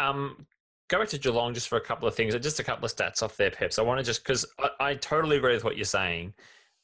[0.00, 0.46] Um,
[0.88, 3.22] go back to Geelong just for a couple of things, just a couple of stats
[3.22, 3.78] off their peps.
[3.78, 6.34] I want to just because I, I totally agree with what you're saying.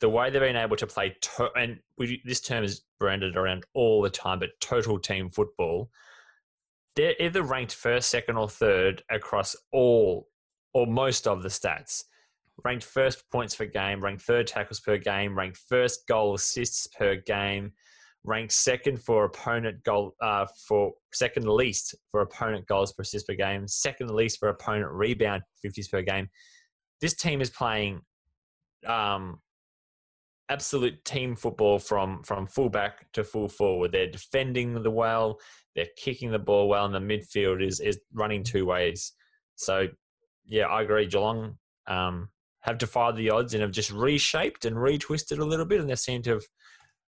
[0.00, 3.64] The way they've been able to play, to, and we, this term is branded around
[3.72, 5.90] all the time, but total team football.
[6.96, 10.28] They're either ranked first, second, or third across all
[10.74, 12.04] or most of the stats.
[12.62, 17.16] Ranked first points per game, ranked third tackles per game, ranked first goal assists per
[17.16, 17.72] game,
[18.26, 23.34] ranked second for opponent goal uh, for second least for opponent goals per assist per
[23.34, 26.28] game, second least for opponent rebound 50s per game.
[27.00, 28.00] This team is playing
[28.86, 29.40] um,
[30.48, 33.92] absolute team football from from fullback to full forward.
[33.92, 35.38] They're defending the well,
[35.74, 39.12] they're kicking the ball well, and the midfield is is running two ways.
[39.56, 39.88] So,
[40.46, 41.06] yeah, I agree.
[41.06, 42.28] Geelong um,
[42.60, 45.94] have defied the odds and have just reshaped and retwisted a little bit, and they
[45.94, 46.44] seem to have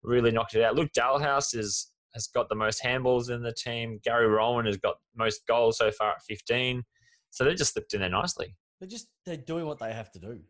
[0.02, 0.76] really knocked it out.
[0.76, 4.00] Luke Dahlhaus is has got the most handballs in the team.
[4.02, 6.82] Gary Rohan has got most goals so far at 15.
[7.30, 8.56] So they just slipped in there nicely.
[8.80, 10.40] They're just they're doing what they have to do.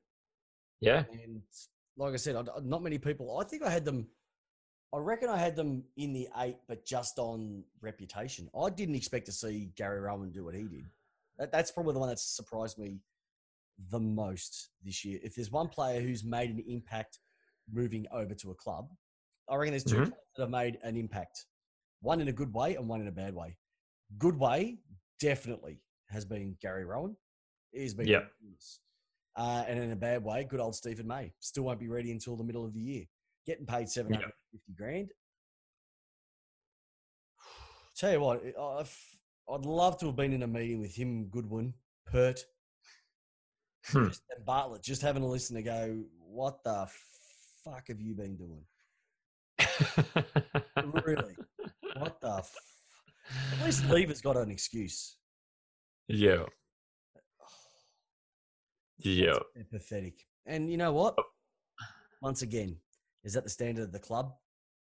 [0.80, 1.04] Yeah.
[1.12, 1.42] And
[1.96, 3.38] like I said, not many people.
[3.38, 4.06] I think I had them.
[4.94, 8.48] I reckon I had them in the eight, but just on reputation.
[8.58, 10.84] I didn't expect to see Gary Rohan do what he did.
[11.38, 13.00] That, that's probably the one that's surprised me
[13.90, 15.18] the most this year.
[15.22, 17.18] If there's one player who's made an impact
[17.70, 18.88] moving over to a club,
[19.50, 20.10] I reckon there's 2 Mhm.
[20.36, 21.46] that have made an impact.
[22.00, 23.56] One in a good way and one in a bad way.
[24.18, 24.78] Good way
[25.20, 27.16] definitely has been Gary Rohan.
[27.72, 28.32] He's been Yep.
[29.36, 32.36] Uh, and in a bad way, good old Steven May still won't be ready until
[32.36, 33.06] the middle of the year.
[33.46, 35.12] Getting paid seven hundred fifty grand.
[37.96, 41.74] Tell you what, I've, I'd love to have been in a meeting with him, Goodwin,
[42.06, 42.40] Pert,
[43.86, 44.08] Hmm.
[44.30, 46.88] and Bartlett, just having a listen to go, what the
[47.64, 48.66] fuck have you been doing?
[51.04, 51.36] Really?
[51.96, 52.36] What the?
[52.38, 52.54] F-
[53.58, 55.16] At least Lever's got an excuse.
[56.08, 56.44] yeah.
[59.00, 59.38] Yeah.
[59.70, 60.26] Pathetic.
[60.46, 61.14] And you know what?
[61.18, 61.22] Oh.
[62.20, 62.76] Once again,
[63.22, 64.32] is that the standard of the club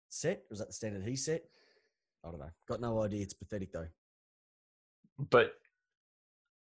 [0.09, 0.43] set?
[0.51, 1.43] Or is that the standard he set?
[2.25, 2.51] I don't know.
[2.69, 3.23] Got no idea.
[3.23, 3.88] It's pathetic though.
[5.31, 5.55] But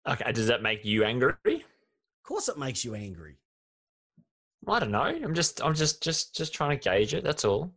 [0.10, 1.36] okay, does that make you angry?
[1.46, 3.36] Of course, it makes you angry.
[4.68, 5.00] I don't know.
[5.04, 7.24] I'm just I'm just just just trying to gauge it.
[7.24, 7.72] That's all.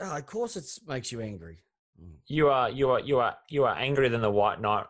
[0.00, 1.58] Oh, of course, it makes you angry.
[2.02, 2.14] Mm.
[2.26, 4.86] You are you are you are you are angrier than the White Knight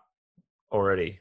[0.73, 1.21] already.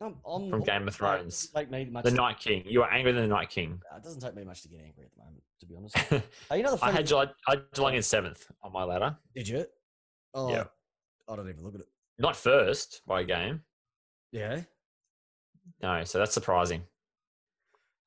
[0.00, 1.46] I'm, I'm, From Game of Thrones.
[1.54, 2.64] take me much The Night King.
[2.66, 3.80] You are angrier than the Night King.
[3.92, 5.96] uh, It doesn't take me much to get angry at the moment, to be honest.
[6.50, 9.16] Hey, you know the I had Geelong, I had Geelong in seventh on my ladder.
[9.32, 9.64] Did you?
[10.34, 10.64] Oh, Yeah.
[11.28, 11.86] I don't even look at it.
[12.18, 13.62] Not first by a game.
[14.32, 14.62] Yeah.
[15.80, 16.82] No, so that's surprising.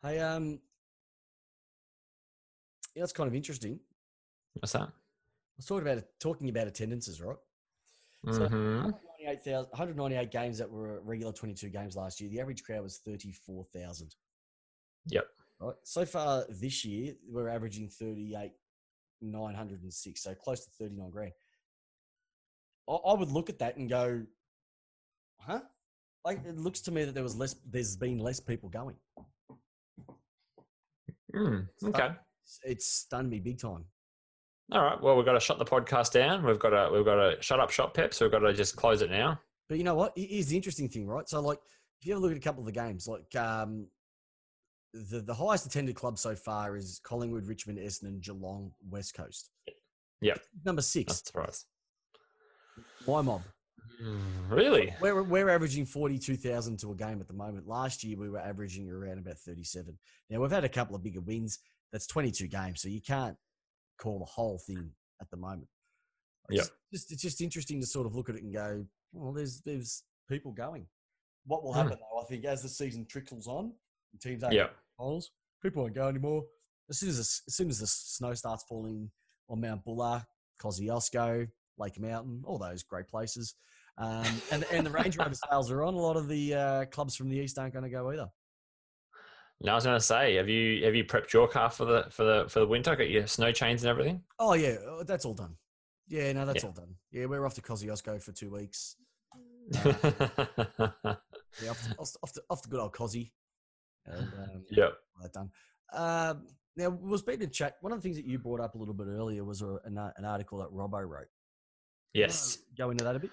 [0.04, 0.60] Hey, um,
[2.96, 3.80] yeah, that's kind of interesting.
[4.60, 4.82] What's that?
[4.84, 7.38] I was talking about talking about attendances, right?
[8.32, 8.84] So- Mhm.
[8.84, 12.30] 198,000 198 games that were regular 22 games last year.
[12.30, 14.16] The average crowd was 34,000.
[15.08, 15.28] Yep.
[15.60, 15.76] Right.
[15.84, 18.54] So far this year, we're averaging 38,
[19.22, 20.22] 906.
[20.24, 21.34] So close to 39 grand.
[22.88, 24.26] I, I would look at that and go,
[25.40, 25.62] huh?
[26.26, 28.96] Like it looks to me that there was less, there's been less people going.
[31.34, 32.08] Mm, okay.
[32.08, 32.18] It's,
[32.64, 33.86] it's stunned me big time.
[34.72, 35.02] All right.
[35.02, 36.44] Well, we've got to shut the podcast down.
[36.44, 38.14] We've got to we've got to shut up shop, Pep.
[38.14, 39.40] So we've got to just close it now.
[39.70, 40.14] But you know what?
[40.16, 41.28] Here's the interesting thing, right?
[41.28, 41.60] So, like,
[42.00, 43.88] if you ever look at a couple of the games, like um,
[44.94, 49.50] the the highest attended club so far is Collingwood, Richmond, Essendon, Geelong, West Coast.
[50.22, 50.40] Yep.
[50.66, 51.66] Number six, a surprise.
[53.08, 53.42] my mob.
[54.50, 54.94] Really?
[55.00, 57.68] We're we're averaging forty two thousand to a game at the moment.
[57.68, 59.98] Last year we were averaging around about thirty seven.
[60.30, 61.60] Now we've had a couple of bigger wins.
[61.92, 63.36] That's twenty two games, so you can't
[64.00, 65.68] call the whole thing at the moment.
[66.50, 66.68] It's Yep.
[66.94, 70.04] Just it's just interesting to sort of look at it and go, well, there's there's
[70.30, 70.88] people going.
[71.46, 71.80] What will Hmm.
[71.82, 72.20] happen though?
[72.22, 73.74] I think as the season trickles on,
[74.22, 74.68] teams aren't yeah.
[75.00, 76.44] goals, people won't go anymore.
[76.90, 79.10] As soon as the, as soon as the snow starts falling
[79.50, 80.24] on Mount Buller,
[80.62, 83.56] Kosciuszko, Lake Mountain, all those great places,
[83.98, 86.54] um, and teams are on, a lot of the
[86.92, 88.28] clubs from the east aren't Yeah.
[89.62, 92.08] Now I was going to say, have you have you prepped your car for the
[92.10, 92.96] for the for the winter?
[92.96, 94.22] Got your snow chains and everything?
[94.40, 95.56] Oh yeah, uh, that's all done.
[96.08, 96.68] Yeah, no, that's Yeah.
[96.70, 96.96] all done.
[97.12, 98.98] Yeah, we're off to Kosciuszko for two weeks.
[101.64, 103.34] Yeah, off to, off to, off to, good old Cosy.
[104.06, 104.98] And um, yep.
[105.16, 105.50] all that done.
[105.94, 107.78] Um, now, we'll speak to chat.
[107.82, 109.98] One of the things that you brought up a little bit earlier was a, an,
[109.98, 111.28] uh, an article that Robbo wrote.
[112.14, 112.60] Yes.
[112.78, 113.32] Go into that a bit.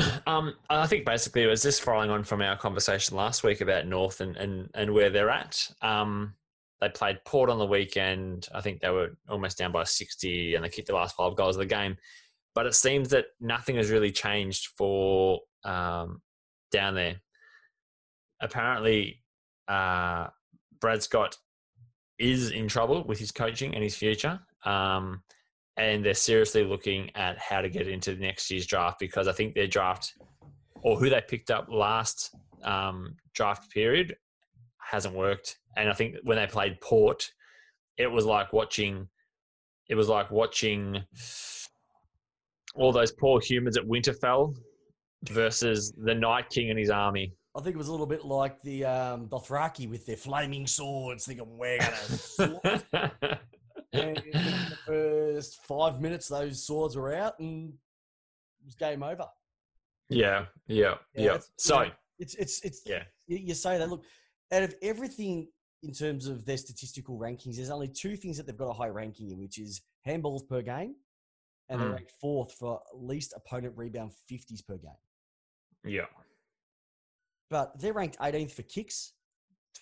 [0.26, 3.86] um, I think basically it was just following on from our conversation last week about
[3.86, 5.68] North and, and, and where they're at.
[5.82, 6.34] Um,
[6.80, 8.48] they played Port on the weekend.
[8.54, 11.56] I think they were almost down by 60 and they kicked the last five goals
[11.56, 11.96] of the game.
[12.54, 16.20] But it seems that nothing has really changed for um,
[16.70, 17.20] down there.
[18.40, 19.22] Apparently,
[19.68, 20.26] uh,
[20.80, 21.36] Brad Scott
[22.18, 24.40] is in trouble with his coaching and his future.
[24.64, 25.22] Um,
[25.76, 29.54] and they're seriously looking at how to get into next year's draft because I think
[29.54, 30.14] their draft
[30.82, 34.16] or who they picked up last um, draft period
[34.78, 35.58] hasn't worked.
[35.76, 37.30] And I think when they played Port,
[37.96, 39.08] it was like watching.
[39.88, 41.02] It was like watching
[42.74, 44.54] all those poor humans at Winterfell
[45.28, 47.34] versus the Night King and his army.
[47.54, 51.26] I think it was a little bit like the um, Dothraki with their flaming swords,
[51.26, 52.60] thinking we're sword.
[53.92, 59.26] And in the first five minutes, those swords were out and it was game over.
[60.08, 61.38] yeah, yeah, Yeah, yeah.
[61.56, 61.90] So, yeah.
[62.18, 64.04] It's, it's, it's, yeah, you, you say that look
[64.52, 65.48] out of everything
[65.82, 68.86] in terms of their statistical rankings there's only two things that they've got a high
[68.88, 70.94] ranking in which is handballs per game
[71.68, 71.94] and they're Mm.
[71.94, 74.92] ranked fourth for least opponent rebound 50s per game
[75.84, 76.06] yeah,
[77.50, 79.14] but they're ranked 18th for kicks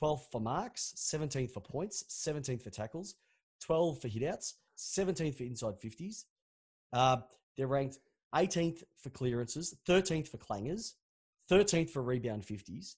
[0.01, 3.17] 12th for marks 17th for points 17th for tackles
[3.69, 6.25] 12th for hitouts 17th for inside 50s
[6.93, 7.19] uh,
[7.57, 7.99] they're ranked
[8.35, 10.95] 18th for clearances 13th for clangers
[11.51, 12.95] 13th for rebound 50s.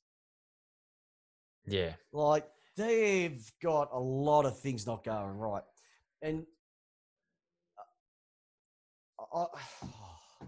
[1.67, 1.93] Yeah.
[2.13, 2.47] Like
[2.77, 5.63] they've got a lot of things not going right,
[6.21, 6.45] and
[9.33, 9.47] I,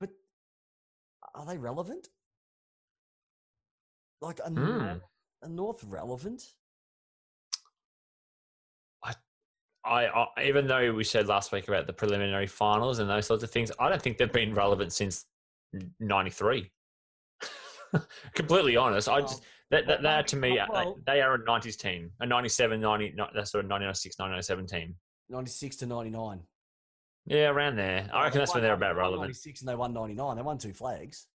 [0.00, 0.10] but
[1.34, 2.08] are they relevant?
[4.20, 5.00] Like a,
[5.42, 6.42] a North relevant?
[9.84, 13.42] I, I even though we said last week about the preliminary finals and those sorts
[13.42, 15.26] of things, I don't think they've been relevant since
[16.00, 16.70] '93.
[18.34, 21.76] Completely honest, I just that, that, that to me, uh, uh, they are a '90s
[21.76, 24.94] team, a '97, 90, that's sort of '96, '97 team.
[25.30, 26.40] 96 to 99.
[27.26, 28.08] Yeah, around there.
[28.12, 29.22] I reckon that's when they're about relevant.
[29.22, 30.36] 96 and they won 99.
[30.36, 31.28] They won two flags.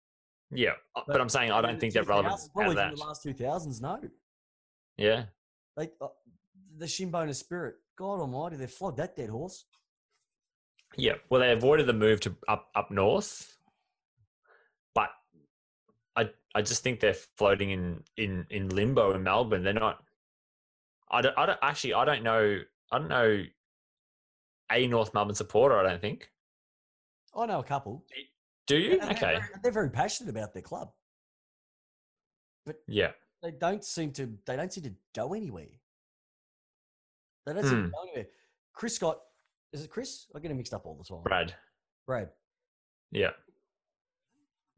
[0.51, 2.41] Yeah, uh, but, but I'm saying I don't think they're relevant.
[2.55, 2.97] Probably that.
[2.97, 4.01] the last 2000s, no.
[4.97, 5.25] Yeah.
[5.77, 6.09] They, uh,
[6.77, 7.77] the Shinboner spirit.
[7.97, 9.65] God Almighty, they flogged that dead horse.
[10.97, 13.57] Yeah, well, they avoided the move to up up north,
[14.95, 15.11] but
[16.15, 19.65] I I just think they're floating in in in limbo in Melbourne.
[19.65, 20.03] They're not.
[21.11, 21.37] I don't.
[21.37, 21.95] I don't actually.
[21.95, 22.61] I don't know.
[22.93, 23.45] I don't know.
[24.73, 25.79] A North Melbourne supporter.
[25.79, 26.31] I don't think.
[27.37, 28.05] I know a couple.
[28.67, 28.93] Do you?
[29.01, 29.21] And okay.
[29.21, 30.91] They're very, they're very passionate about their club,
[32.65, 33.11] but Yeah.
[33.43, 34.33] they don't seem to.
[34.47, 35.67] They don't seem to go anywhere.
[37.53, 37.69] Hmm.
[37.69, 38.27] seem go anywhere.
[38.73, 39.21] Chris Scott.
[39.73, 40.27] Is it Chris?
[40.35, 41.23] I get him mixed up all the time.
[41.23, 41.55] Brad.
[42.07, 42.31] Brad.
[43.11, 43.31] Yeah.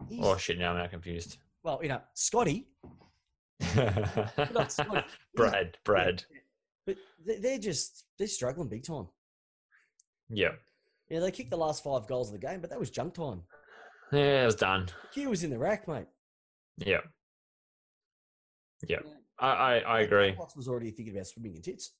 [0.08, 0.58] He's, Oh shit!
[0.58, 1.38] Now I'm now confused.
[1.62, 2.68] well, you know, Scotty.
[3.62, 5.04] Scotty.
[5.34, 5.78] Brad.
[5.84, 6.24] Brad.
[6.86, 9.06] But they- they're just they're struggling big time.
[10.28, 10.50] Yeah.
[11.08, 13.42] Yeah, they kicked the last five goals of the game, but that was junk time.
[14.12, 14.88] Yeah, it was done.
[15.12, 16.06] Q was in the rack, mate.
[16.78, 16.98] Yeah.
[18.86, 18.98] Yeah.
[19.38, 20.34] I I, I agree.
[20.34, 21.92] Fox was already thinking about swimming in tits.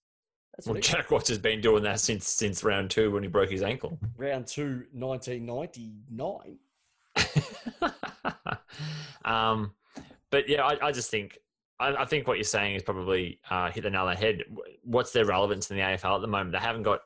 [0.57, 3.51] That's Well, Jack Watts has been doing that since since round two when he broke
[3.51, 3.99] his ankle.
[4.17, 6.59] round two, 1999.
[9.25, 9.73] um,
[10.31, 11.39] but yeah, I, I just think
[11.79, 14.45] I, I think what you're saying is probably uh, hit the nail on the head.
[14.83, 16.53] What's their relevance in the AFL at the moment?
[16.53, 17.01] They haven't got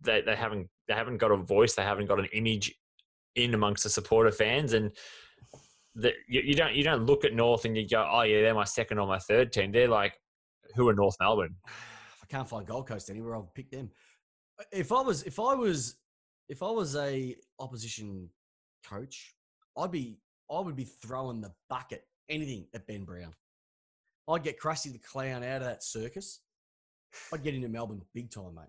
[0.00, 1.74] they, they haven't they haven't got a voice.
[1.74, 2.74] They haven't got an image
[3.34, 4.90] in amongst the supporter fans, and
[5.94, 8.54] the, you, you don't you don't look at North and you go, oh yeah, they're
[8.54, 9.72] my second or my third team.
[9.72, 10.14] They're like,
[10.74, 11.56] who are North Melbourne?
[12.26, 13.90] I can't find Gold Coast anywhere, I'll pick them.
[14.72, 15.96] If I was, if I was,
[16.48, 18.28] if I was a opposition
[18.84, 19.34] coach,
[19.76, 20.18] I'd be,
[20.50, 23.34] I would be throwing the bucket, anything at Ben Brown.
[24.28, 26.40] I'd get Krusty the Clown out of that circus.
[27.32, 28.64] I'd get into Melbourne big time, mate.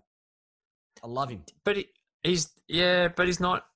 [1.02, 1.42] I love him.
[1.64, 1.86] But he,
[2.22, 3.66] he's yeah, but he's not.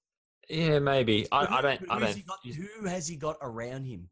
[0.49, 1.27] Yeah, maybe.
[1.33, 1.81] I, I don't.
[1.91, 2.15] I don't.
[2.15, 4.09] he got- who has he got around him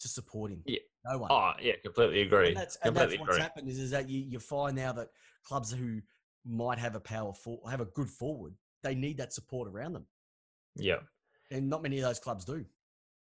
[0.00, 0.62] to support him?
[0.66, 0.78] Yeah.
[1.04, 1.30] No one.
[1.32, 2.48] Oh yeah, completely agree.
[2.48, 3.40] and that's, and that's what's agree.
[3.42, 5.08] happened is, is that you, you find now that
[5.44, 6.00] clubs who
[6.46, 10.06] might have a power for, have a good forward, they need that support around them,
[10.76, 10.98] Yeah,
[11.50, 12.64] and not many of those clubs do.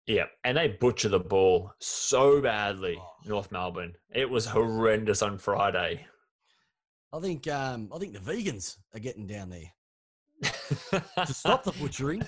[0.08, 2.98] yeah, and they butcher the ball so badly.
[3.00, 3.10] Oh.
[3.26, 3.94] North Melbourne.
[4.14, 6.06] It was horrendous on Friday.
[7.14, 9.72] I think um, I think the vegans are getting down there
[11.26, 12.24] to stop the butchering,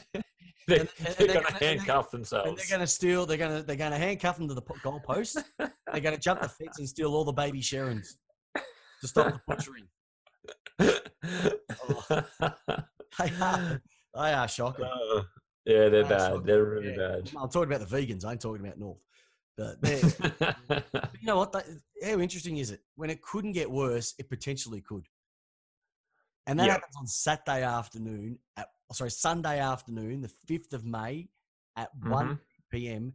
[0.67, 2.55] they're and- and they're they're going to and handcuff and themselves.
[2.67, 3.25] they're going to steal.
[3.25, 5.41] They're going to they're going to handcuff them to the po- goalpost.
[5.59, 8.07] they're going to jump the fence and steal all the baby Sharons
[9.01, 9.87] to stop the butchering.
[13.17, 13.81] They are,
[14.13, 14.85] they are shocking.
[14.85, 15.23] Oh,
[15.65, 16.19] yeah, they're Ah, bad.
[16.31, 16.43] shocking.
[16.45, 17.15] They're really Yeah.
[17.39, 18.25] I'm talking about the vegans.
[18.25, 18.99] I ain't talking about North.
[19.57, 19.77] But.
[20.91, 21.53] But you know what?
[21.53, 21.65] That,
[22.03, 22.81] how interesting is it?
[22.95, 25.05] When it couldn't get worse, it potentially could.
[26.47, 26.73] And that Yeah.
[26.73, 31.27] happens on Saturday afternoon, at, sorry, Sunday afternoon, the 5th of May
[31.75, 32.39] at 1 Mhm.
[32.69, 33.13] p.m.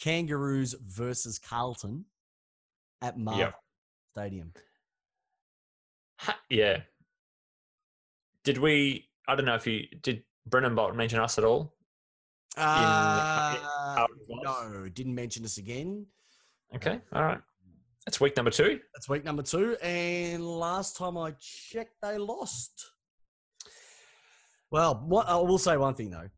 [0.00, 2.04] Kangaroos versus Carlton
[3.02, 3.52] at Marvel
[4.12, 4.52] Stadium.
[6.20, 6.82] Ha- yeah.
[8.44, 9.08] Did we?
[9.26, 10.24] I don't know if you did.
[10.46, 11.74] Brennan Bolt mention us at all?
[12.56, 13.54] Uh,
[14.08, 14.40] it was?
[14.72, 16.06] no, didn't mention us again.
[16.74, 17.40] Okay, all right.
[18.06, 18.80] That's week number two.
[18.94, 19.76] That's week number two.
[19.82, 22.92] And last time I checked, they lost.
[24.70, 26.28] Well, what, I will say one thing though,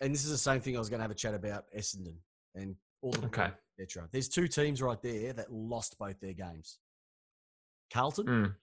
[0.00, 2.16] and this is the same thing I was going to have a chat about Essendon
[2.54, 3.50] and all the Okay.
[3.78, 4.08] etc.
[4.12, 6.78] There's two teams right there that lost both their games.
[7.92, 8.54] Carlton, Mm.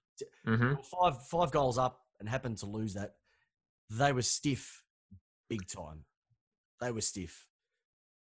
[0.46, 3.16] hmm five five goals up and happened to lose that.
[3.90, 4.84] They were stiff,
[5.50, 6.04] big time.
[6.82, 7.48] They were stiff.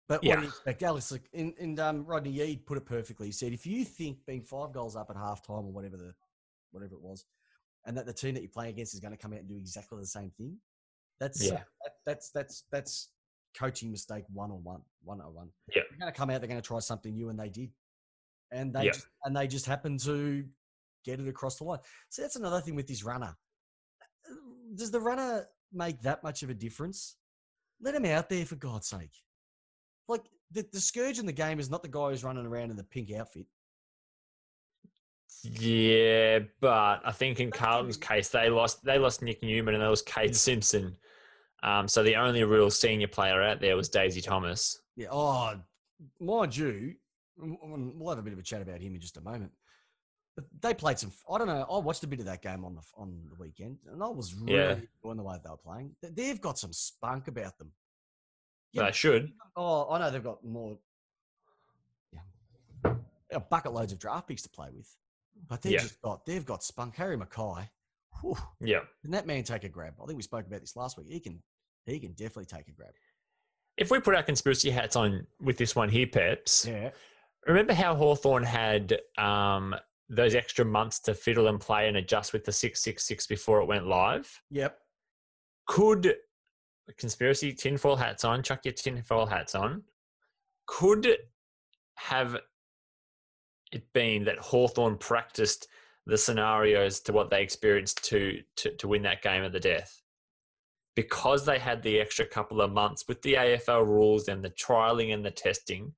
[0.08, 0.36] But what Yeah.
[0.38, 0.82] do you expect?
[0.84, 3.28] Alex like, and, and um, Rodney Eade put it perfectly.
[3.28, 6.13] He said, if you think being five goals up at halftime or whatever the
[6.72, 7.26] whatever it was,
[7.85, 9.57] and that the team that you're playing against is going to come out and do
[9.57, 10.57] exactly the same thing,
[11.19, 11.63] that's Yeah.
[11.83, 13.09] that, that's that's that's
[13.57, 15.49] coaching mistake one on one, one on one.
[15.75, 15.81] Yeah.
[15.89, 16.39] They're going to come out.
[16.41, 17.71] They're going to try something new, and they did,
[18.51, 18.91] and they Yeah.
[18.91, 20.45] just, and they just happened to
[21.05, 21.79] get it across the line.
[22.09, 23.35] So that's another thing with this runner.
[24.75, 27.15] Does the runner make that much of a difference?
[27.81, 29.13] Let him out there for God's sake.
[30.07, 32.75] like the, the scourge in the game is not the guy who's running around in
[32.77, 33.45] the pink outfit.
[35.43, 39.88] Yeah, but I think in Carlton's case, they lost they lost Nick Newman and they
[39.88, 40.95] lost Kade Simpson.
[41.63, 44.82] Um, so the only real senior player out there was Daisy Thomas.
[44.95, 45.08] Yeah.
[45.12, 45.56] Oh,
[46.19, 46.95] mind you,
[47.38, 49.52] we'll have a bit of a chat about him in just a moment.
[50.36, 51.12] But they played some.
[51.30, 51.65] I don't know.
[51.69, 54.34] I watched a bit of that game on the on the weekend, and I was
[54.36, 54.75] really Yeah.
[55.04, 55.95] enjoying the way they were playing.
[56.02, 57.71] They- They've got some spunk about them.
[58.71, 58.84] Yeah.
[58.86, 59.32] they should.
[59.56, 60.78] Oh, I know they've got more.
[62.13, 62.95] Yeah,
[63.32, 64.95] got bucket loads of draft picks to play with,
[65.47, 65.80] but they've Yeah.
[65.80, 66.95] just got they've got spunk.
[66.95, 67.69] Harry McKay,
[68.21, 68.82] whew, Yeah.
[69.02, 69.95] can that man take a grab?
[70.02, 71.08] I think we spoke about this last week.
[71.08, 71.41] He can
[71.86, 72.93] he can definitely take a grab.
[73.78, 76.91] If we put our conspiracy hats on with this one here, Peps, Yeah,
[77.47, 79.73] remember how Hawthorn had um,
[80.10, 83.88] those extra months to fiddle and play and adjust with the 666 before it went
[83.88, 84.30] live?
[84.49, 84.80] yep.
[85.67, 86.15] Could
[86.97, 89.84] conspiracy tinfoil hats on, chuck your tinfoil hats on,
[90.67, 91.17] could
[91.95, 92.38] have
[93.71, 95.67] it been that Hawthorn practiced
[96.05, 100.01] the scenarios to what they experienced to, to, to win that game at the death?
[100.95, 105.13] Because they had the extra couple of months with the AFL rules and the trialing
[105.13, 105.93] and the testing,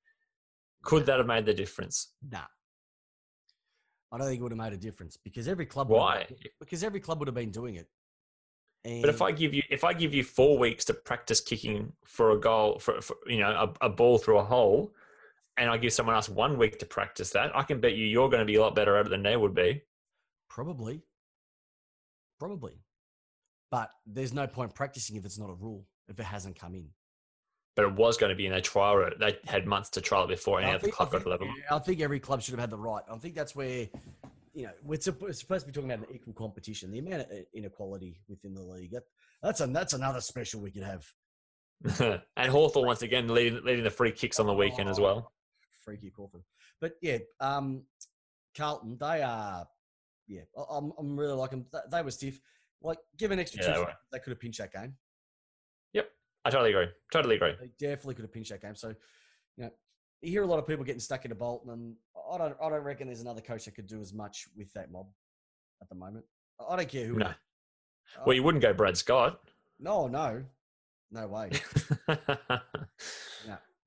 [0.83, 2.13] could that have made the difference?
[2.29, 2.39] Nah.
[4.11, 5.89] I don't think it would have made a difference because every club.
[5.89, 6.35] would have- Why?
[6.59, 7.87] Because every club would have been doing it.
[8.83, 11.93] And But if I give you if I give you four weeks to practice kicking
[12.03, 14.93] for a goal for, for you know a, a ball through a hole,
[15.61, 18.29] and I give someone else one week to practice that, I can bet you you're
[18.29, 19.83] going to be a lot better at it than they would be.
[20.49, 21.03] probably,
[22.39, 22.73] probably,
[23.69, 26.87] but there's no point practicing if it's not a rule if it hasn't come in.
[27.75, 29.07] But it was going to be in their trial.
[29.19, 31.47] They had months to trial it before any other think, club got to level.
[31.69, 33.03] I think every club should have had the right.
[33.09, 33.87] I think that's where,
[34.53, 36.91] you know, we're supposed to be talking about an equal competition.
[36.91, 38.93] The amount of uh, inequality within the league.
[39.43, 41.05] That's a, that's another special we could have.
[42.35, 45.31] and Hawthorn once again leading leading the free kicks on the weekend as well.
[45.81, 46.43] Freaky Crawford.
[46.79, 47.83] But yeah, um,
[48.57, 49.67] Carlton, they are,
[50.27, 51.81] yeah, I'm, I'm really liking them.
[51.91, 52.39] They were stiff.
[52.81, 54.95] Like, give an extra Yeah, two, they they could have pinched that game.
[55.93, 56.09] Yep,
[56.45, 56.87] I totally agree.
[57.11, 57.53] Totally agree.
[57.59, 58.75] They definitely could have pinched that game.
[58.75, 58.89] So,
[59.57, 59.71] you know,
[60.21, 61.95] you hear a lot of people getting stuck in a Bolton, and
[62.31, 64.91] I don't, I don't reckon there's another coach that could do as much with that
[64.91, 65.07] mob
[65.81, 66.25] at the moment.
[66.67, 67.15] I don't care who.
[67.15, 67.31] No.
[68.25, 69.41] Well, you wouldn't go Brad Scott.
[69.79, 70.43] no, no,
[71.11, 71.51] no way.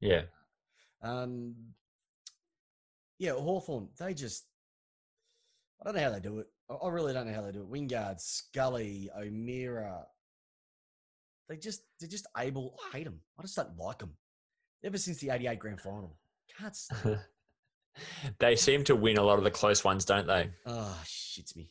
[0.00, 0.22] Yeah.
[1.02, 1.54] Um,
[3.18, 4.44] yeah, Hawthorn, they just,
[5.80, 6.46] I don't know how they do it.
[6.70, 7.70] I- really don't know how they do it.
[7.70, 10.06] Wingard, Scully, O'Meara,
[11.48, 12.78] they just, they're just able.
[12.92, 13.20] I hate them.
[13.38, 14.16] I just don't like them.
[14.82, 16.16] Ever since the 88 grand final.
[16.58, 17.18] Can't stand
[18.38, 20.50] they seem to win a lot of the close ones, don't they?
[20.66, 21.70] Oh, shits me.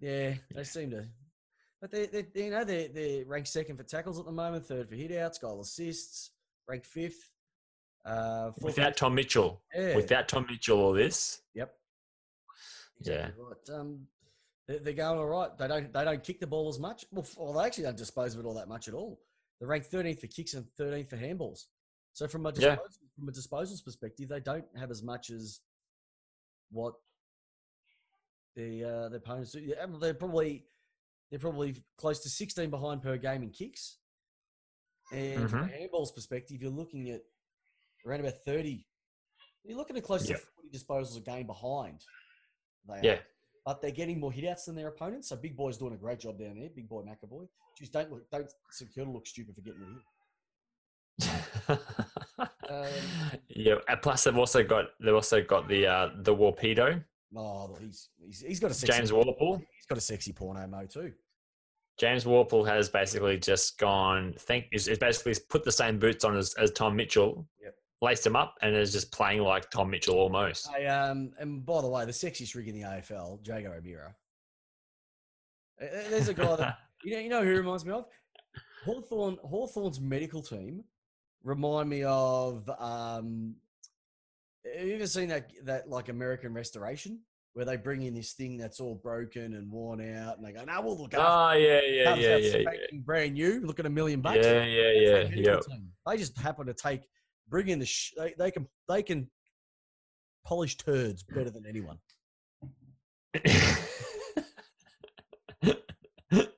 [0.00, 1.06] Yeah, they seem to.
[1.80, 4.88] But they, they, you know, they're, they're ranked second for tackles at the moment, third
[4.88, 6.30] for hitouts, goal assists,
[6.68, 7.30] ranked fifth.
[8.04, 9.62] Uh, Without Tom Mitchell.
[9.74, 11.40] yeah, Without Tom Mitchell, all this.
[11.54, 11.72] yep.
[13.00, 13.30] Yeah.
[13.38, 13.78] Right.
[13.78, 14.06] Um,
[14.68, 15.56] they're, they're going all right.
[15.58, 17.04] They don't they don't kick the ball as much.
[17.10, 19.20] Well, well, they actually don't dispose of it all that much at all.
[19.58, 21.64] They're ranked 13th for kicks and 13th for handballs.
[22.12, 22.76] So from a Yeah.
[23.18, 25.60] from a disposals perspective, they don't have as much as
[26.70, 26.94] what
[28.56, 29.60] the uh, the opponents do.
[29.60, 30.64] Yeah, They're probably
[31.30, 33.98] they're probably close to 16 behind per game in kicks.
[35.12, 37.22] And from a handballs perspective, you're looking at
[38.06, 38.86] around about 30.
[39.64, 40.36] You're looking at close Yeah.
[40.36, 42.00] to 40 disposals a game behind.
[42.88, 43.12] They Yeah.
[43.14, 43.20] are.
[43.64, 45.28] But they're getting more hitouts than their opponents.
[45.28, 46.68] So Big Boy's doing a great job down there.
[46.70, 47.48] Big Boy McEvoy.
[47.78, 51.78] Just don't look, don't secure look stupid for getting a hit.
[52.68, 52.86] Um,
[53.48, 53.74] yeah.
[53.88, 57.04] And plus, they've also got they've also got the uh, the Worpedo,
[57.36, 59.58] Oh, he's, he's he's got a sexy, James Worpel.
[59.58, 61.12] He's got a sexy porno mo too.
[61.98, 64.34] James Worpel has basically just gone.
[64.38, 67.46] Think is, is basically put the same boots on as, as Tom Mitchell.
[67.62, 67.74] Yep.
[68.02, 70.68] Laced him up and is just playing like Tom Mitchell almost.
[70.68, 74.14] I, um, and by the way, the sexiest rig in the AFL, Jaeger O'Meara.
[75.80, 77.20] Uh, uh, There's a guy that you know.
[77.20, 78.06] You know who reminds me of?
[78.84, 80.84] Hawthorn, Hawthorn's medical team
[81.44, 82.68] remind me of.
[82.78, 83.54] Um,
[84.76, 87.20] have you ever seen that that like American Restoration
[87.54, 90.64] where they bring in this thing that's all broken and worn out, and they go,
[90.64, 93.90] "No, we'll look after." Oh yeah, yeah, yeah, yeah, yeah, brand new, look at a
[93.90, 94.38] million bucks.
[94.42, 95.56] yeah, yeah, yeah, yeah.
[96.06, 97.02] They just happen to take,
[97.52, 97.86] bring in the.
[97.86, 99.30] Sh- they, they can they can
[100.44, 101.98] polish turds better than anyone.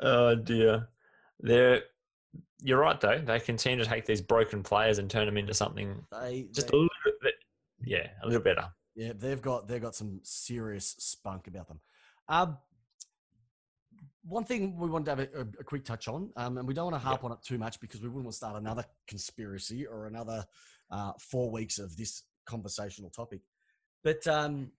[0.00, 0.88] oh dear.
[1.40, 1.82] They're
[2.60, 3.22] you're right though.
[3.24, 6.76] They continue to take these broken players and turn them into something They just they-
[6.76, 6.90] a little
[7.22, 7.34] bit
[7.84, 8.64] yeah, a little better.
[8.96, 11.80] Yeah, they've got they've got some serious spunk about them.
[12.28, 12.58] Um,
[14.28, 16.90] one thing we wanted to have a, a, quick touch on, um, and we don't
[16.90, 19.86] want to harp on it too much because we wouldn't want to start another conspiracy
[19.86, 20.44] or another
[20.90, 23.40] uh, four weeks of this conversational topic.
[24.04, 24.70] But um,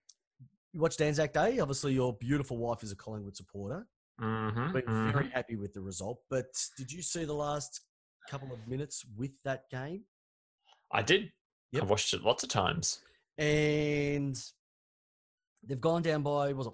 [0.74, 1.60] you watched Anzac Day.
[1.60, 3.88] Obviously, your beautiful wife is a Collingwood supporter.
[4.22, 5.12] Mm-hmm, Been mm-hmm.
[5.12, 6.20] very happy with the result.
[6.30, 6.48] But
[6.78, 7.82] did you see the last
[8.30, 10.04] couple of minutes with that game?
[10.92, 11.32] I did.
[11.72, 11.84] Yep.
[11.84, 13.00] I've watched it lots of times.
[13.38, 14.38] And
[15.64, 16.74] they've gone down by was it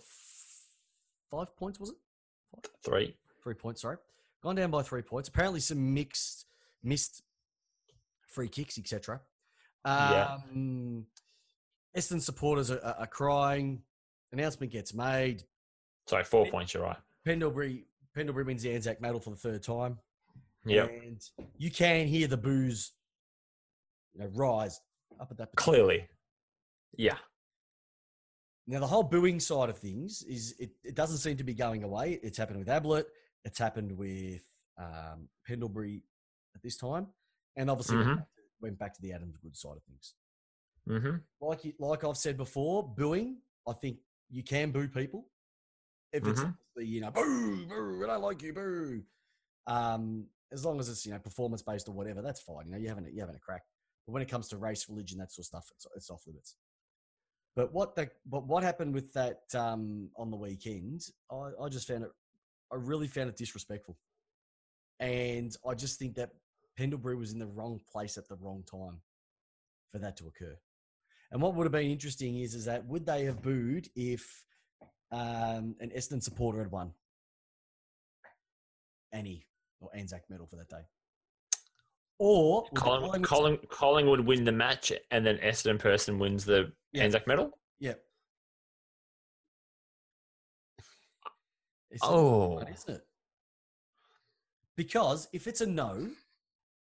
[1.32, 1.80] five points?
[1.80, 1.96] Was it
[2.84, 3.16] Three.
[3.44, 3.82] three points?
[3.82, 3.98] Sorry,
[4.44, 5.30] gone down by three points.
[5.30, 6.46] Apparently, some mixed
[6.84, 7.24] missed
[8.28, 9.22] free kicks, etc.
[9.86, 10.38] Yeah.
[10.52, 11.06] Um,
[11.96, 13.82] Essendon supporters are, are, crying.
[14.34, 15.44] Announcement gets made.
[16.08, 16.74] Sorry, four points.
[16.74, 16.98] You're right.
[17.24, 19.98] Pendlebury Pendlebury wins the Anzac medal for the third time.
[20.66, 20.86] Yeah.
[20.86, 21.22] And
[21.58, 22.94] you can hear the boos,
[24.14, 24.80] you know, rise
[25.20, 25.52] up at that.
[25.52, 26.08] particular Clearly.
[26.98, 27.18] Yeah.
[28.68, 31.84] Now, the whole booing side of things is it, it doesn't seem to be going
[31.84, 32.20] away.
[32.24, 33.06] It's happened with Ablett.
[33.44, 34.44] It's happened with
[34.78, 36.02] um, Pendlebury
[36.56, 37.08] at this time.
[37.56, 38.16] And obviously went Mhm.
[38.18, 40.16] back to- went back to the Adam Goodes side of things.
[40.90, 41.18] Mm-hmm.
[41.42, 43.38] Like, you, like I've said before, booing,
[43.68, 44.00] I think
[44.30, 45.30] you can boo people.
[46.12, 46.56] If it's, Mhm.
[46.78, 49.04] you know, boo, boo, I don't like you, boo.
[49.68, 52.66] Um, as long as it's, you know, performance based or whatever, that's fine.
[52.68, 53.64] You know, you're having, a, you're having a crack.
[54.08, 56.56] But when it comes to race, religion, that sort of stuff, it's, it's off limits.
[57.56, 61.02] But what the but what happened with that um, on the weekend?
[61.32, 62.12] I, I just found it.
[62.72, 63.98] I really found it disrespectful,
[65.00, 66.32] and I just think that
[66.78, 69.00] Pendlebury was in the wrong place at the wrong time
[69.92, 70.58] for that to occur.
[71.32, 74.46] And what would have been interesting is is that would they have booed if
[75.12, 76.92] um, an Essendon supporter had won
[79.14, 79.46] any
[79.80, 80.82] or Anzac medal for that day,
[82.18, 86.72] or would Colling, Collingwood- Colling, Collingwood win the match, and then Essendon person wins the
[86.92, 87.04] Yeah.
[87.04, 87.58] Anzac medal.
[87.80, 87.94] yeah.
[91.92, 93.08] It's Oh, Right, isn't it?
[94.76, 96.10] Because if it's a no,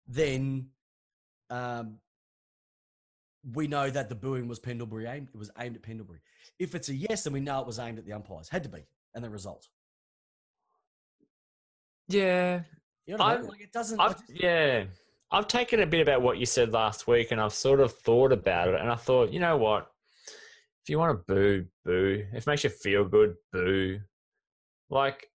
[0.06, 0.70] then
[1.50, 1.98] um,
[3.52, 5.28] we know that the booing was Pendlebury aimed.
[5.34, 6.20] It was aimed at Pendlebury.
[6.58, 8.48] If it's a yes, then we know it was aimed at the umpires.
[8.48, 9.68] Had to be, and the result.
[12.08, 12.62] yeah.
[13.06, 13.48] You know what I mean?
[13.50, 14.00] Like it doesn't.
[14.00, 14.84] I yeah,
[15.32, 18.32] I've taken a bit about what you said last week, and I've sort of thought
[18.32, 19.86] about it, and I thought, you know what?
[20.84, 22.24] If you want to boo, boo.
[22.32, 24.00] If it makes you feel good, boo.
[24.90, 25.26] Like,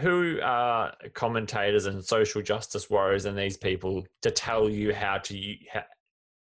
[0.00, 5.54] who are commentators and social justice warriors and these people to tell you how to
[5.72, 5.82] how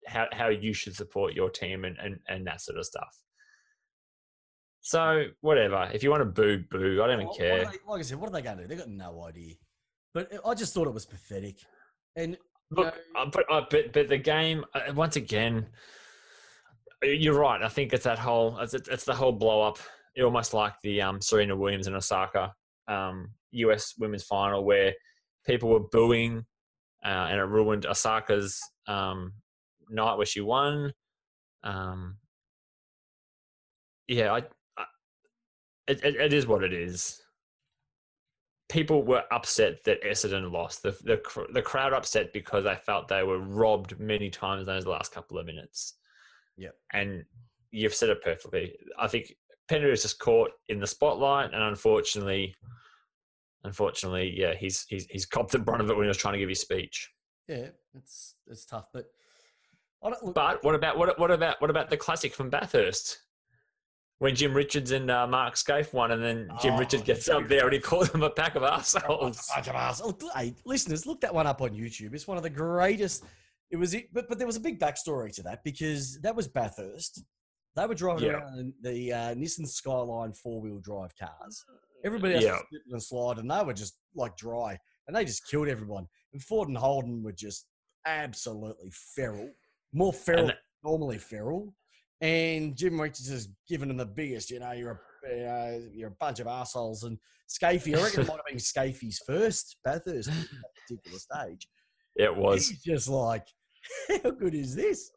[0.06, 3.18] how, how you should support your team and, and and that sort of stuff?
[4.82, 5.90] So whatever.
[5.94, 7.02] If you want to boo, boo.
[7.02, 7.60] I don't even care.
[7.66, 8.68] they- like I said, what are they going to do?
[8.68, 9.56] They got no idea.
[10.14, 11.56] But I just thought it was pathetic.
[12.16, 12.38] And
[12.76, 15.68] Look, know, uh, but, uh, but but the game uh, once again,
[17.04, 17.62] you're right.
[17.62, 19.78] I think it's that whole it's, it's the whole blow up.
[20.22, 22.54] Almost like the um, Serena Williams and Osaka
[22.88, 23.94] um, U.S.
[23.98, 24.94] Women's Final, where
[25.46, 26.46] people were booing,
[27.04, 29.34] uh, and it ruined Osaka's um,
[29.90, 30.94] night where she won.
[31.64, 32.18] Um,
[34.08, 34.38] yeah, I,
[34.78, 34.86] I
[35.88, 37.23] it, it, it is what it is
[38.70, 40.84] people were upset that Essendon lost.
[40.84, 44.86] The, the the crowd upset because they felt they were robbed many times in those
[44.86, 45.96] last couple of minutes.
[46.58, 46.76] Yep.
[46.94, 47.26] And
[47.72, 48.76] you've said it perfectly.
[49.00, 49.34] I think
[49.68, 52.56] Penrith was just caught in the spotlight, and unfortunately,
[53.64, 56.40] unfortunately, yeah, he's he's he's copped the brunt of it when he was trying to
[56.40, 57.12] give his speech.
[57.48, 58.88] yeah, it's it's tough.
[58.94, 59.06] But
[60.04, 60.36] look.
[60.36, 63.20] But what about what what about what about the classic from Bathurst?
[64.20, 67.48] When Jim Richards and uh, Mark Skaife won, and then Jim Oh, Richards gets up
[67.50, 69.50] there and he calls them a pack of assholes.
[69.52, 72.14] A bunch of ass- Look, Hey, listeners, look that one up on YouTube.
[72.14, 73.26] It's one of the greatest.
[73.72, 76.48] It was, it, but but there was a big backstory to that because that was
[76.48, 77.24] Bathurst.
[77.76, 78.34] They were driving Yeah.
[78.34, 81.66] around the uh, Nissan Skyline four wheel drive cars.
[82.06, 82.52] Everybody else Yeah.
[82.52, 86.08] was slipping and slide, and they were just like dry, and they just killed everyone.
[86.34, 87.66] And Ford and Holden were just
[88.06, 89.50] absolutely feral,
[89.92, 91.74] more feral, And normally feral.
[92.24, 96.16] And Jim Richards is giving them the biggest, you know, you're a, uh, you're a
[96.22, 97.04] bunch of assholes.
[97.04, 97.18] And
[97.50, 101.68] Scafey, I reckon it might have been Scafey's first Bathurst at that particular stage.
[102.16, 102.70] It was.
[102.70, 103.46] He's just like,
[104.24, 105.12] how good is this?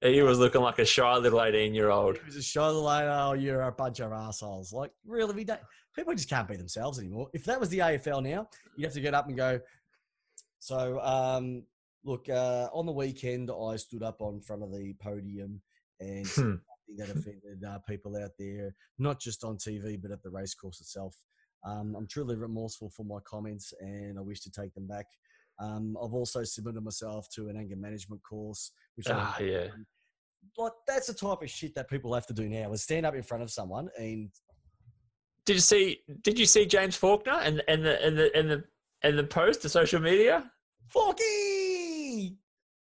[0.00, 2.16] He was looking like a shy little eighteen-year-old.
[2.16, 4.72] It was a show later, oh, you're a bunch of assholes.
[4.72, 5.60] Like, really, we don't,
[5.94, 7.28] people just can't be themselves anymore.
[7.34, 9.60] If that was the AFL now, you'd have to get up and go.
[10.58, 11.64] So, um,
[12.02, 15.60] look, uh, on the weekend, I stood up on front of the podium
[16.00, 16.54] and Hmm.
[16.56, 20.80] something that offended uh, people out there, not just on TV, but at the racecourse
[20.80, 21.14] itself.
[21.64, 25.06] Um, I'm truly remorseful for my comments and I wish to take them back.
[25.58, 29.66] Um, I've also submitted myself to an anger management course, which I Ah, yeah.
[30.56, 33.14] like that's the type of shit that people have to do now is stand up
[33.14, 34.30] in front of someone and
[35.46, 36.00] did you see?
[36.22, 38.64] Did you see James Faulkner and and the and the and the
[39.02, 40.50] and the post to social media
[40.88, 42.36] Forky!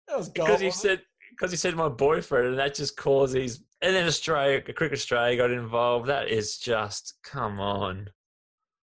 [0.08, 0.48] That was gold.
[0.48, 1.02] because he said
[1.36, 3.62] because he said my boyfriend, and that just caused these.
[3.82, 6.08] And then Australia, Cricket Australia got involved.
[6.08, 8.08] That is just come on.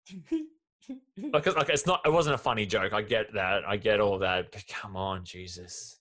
[0.09, 0.45] it?
[1.33, 2.01] Like, it's- like it's not.
[2.05, 2.93] It wasn't a funny joke.
[2.93, 3.63] I get that.
[3.67, 4.51] I get all that.
[4.51, 5.99] But come on, Jesus.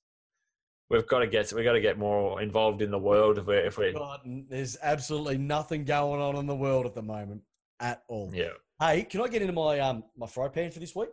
[0.89, 1.53] We've got to get.
[1.53, 3.67] We've got to get more involved in the world if we're.
[3.67, 7.43] If we're God, there's absolutely nothing going on in the world at the moment
[7.81, 8.31] at all.
[8.35, 8.49] yeah.
[8.81, 11.11] Hey, can I get into my um my fry pan for this week?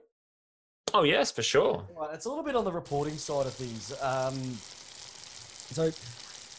[0.94, 1.86] Oh yes, for sure.
[1.96, 3.94] Right, it's a little bit on the reporting side of things.
[4.02, 4.58] Um,
[5.72, 5.92] so,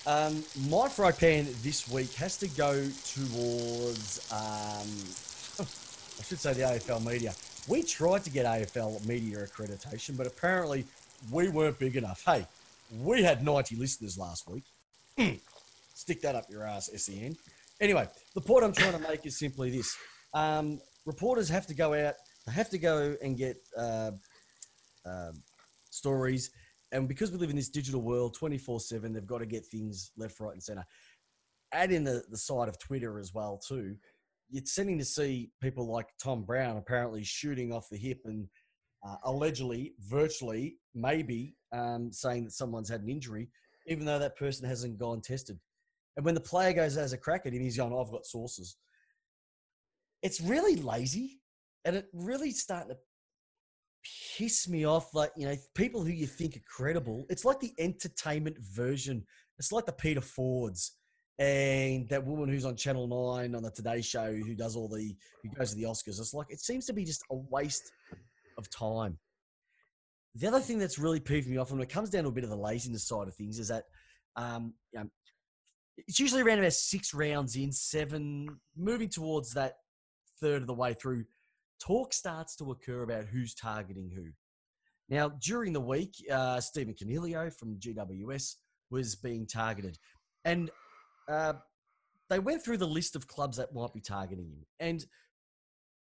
[0.06, 2.72] um, my fry pan this week has to go
[3.04, 4.88] towards, um,
[6.18, 7.34] I should say, the AFL media.
[7.68, 10.86] We tried to get AFL media accreditation, but apparently
[11.30, 12.22] we weren't big enough.
[12.24, 12.46] Hey,
[13.02, 14.64] we had 90 listeners last week.
[15.18, 15.40] Mm.
[15.94, 17.36] Stick that up your ass, SEN.
[17.80, 19.96] Anyway, the point I'm trying to make is simply this:
[20.32, 22.14] um, reporters have to go out.
[22.46, 24.12] They have to go and get uh,
[25.04, 25.42] um,
[25.90, 26.50] stories.
[26.92, 30.12] And because we live in this digital world 24 7, they've got to get things
[30.16, 30.84] left, right, and center.
[31.72, 33.96] Add in the, the side of Twitter as well, too.
[34.50, 38.48] It's sending to see people like Tom Browne apparently shooting off the hip and
[39.06, 43.50] uh, allegedly, virtually, maybe um, saying that someone's had an injury,
[43.86, 45.58] even though that person hasn't gone tested.
[46.16, 48.76] And when the player goes as a crack at him, he's going, I've got sources.
[50.22, 51.40] It's really lazy
[51.84, 52.98] and it really starting to
[54.36, 55.14] piss me off.
[55.14, 57.26] Like, you know, people who you think are credible.
[57.28, 59.24] It's like the entertainment version.
[59.58, 60.96] It's like the Peter Fords
[61.38, 65.14] and that woman who's on Channel 9 on the Today Show who does all the,
[65.42, 66.18] who goes to the Oscars.
[66.18, 67.92] It's like, it seems to be just a waste
[68.56, 69.18] of time.
[70.34, 72.44] The other thing that's really peeved me off, and it comes down to a bit
[72.44, 73.84] of the laziness side of things, is that
[74.36, 75.06] um, you know,
[76.06, 78.46] it's usually around about six rounds in, seven,
[78.76, 79.74] moving towards that
[80.40, 81.24] third of the way through
[81.80, 84.30] talk starts to occur about who's targeting who.
[85.08, 88.56] Now, during the week, uh, Stephen Coniglio from GWS
[88.90, 89.98] was being targeted.
[90.44, 90.70] And
[91.28, 91.54] uh,
[92.28, 94.66] they went through the list of clubs that might be targeting him.
[94.80, 95.04] And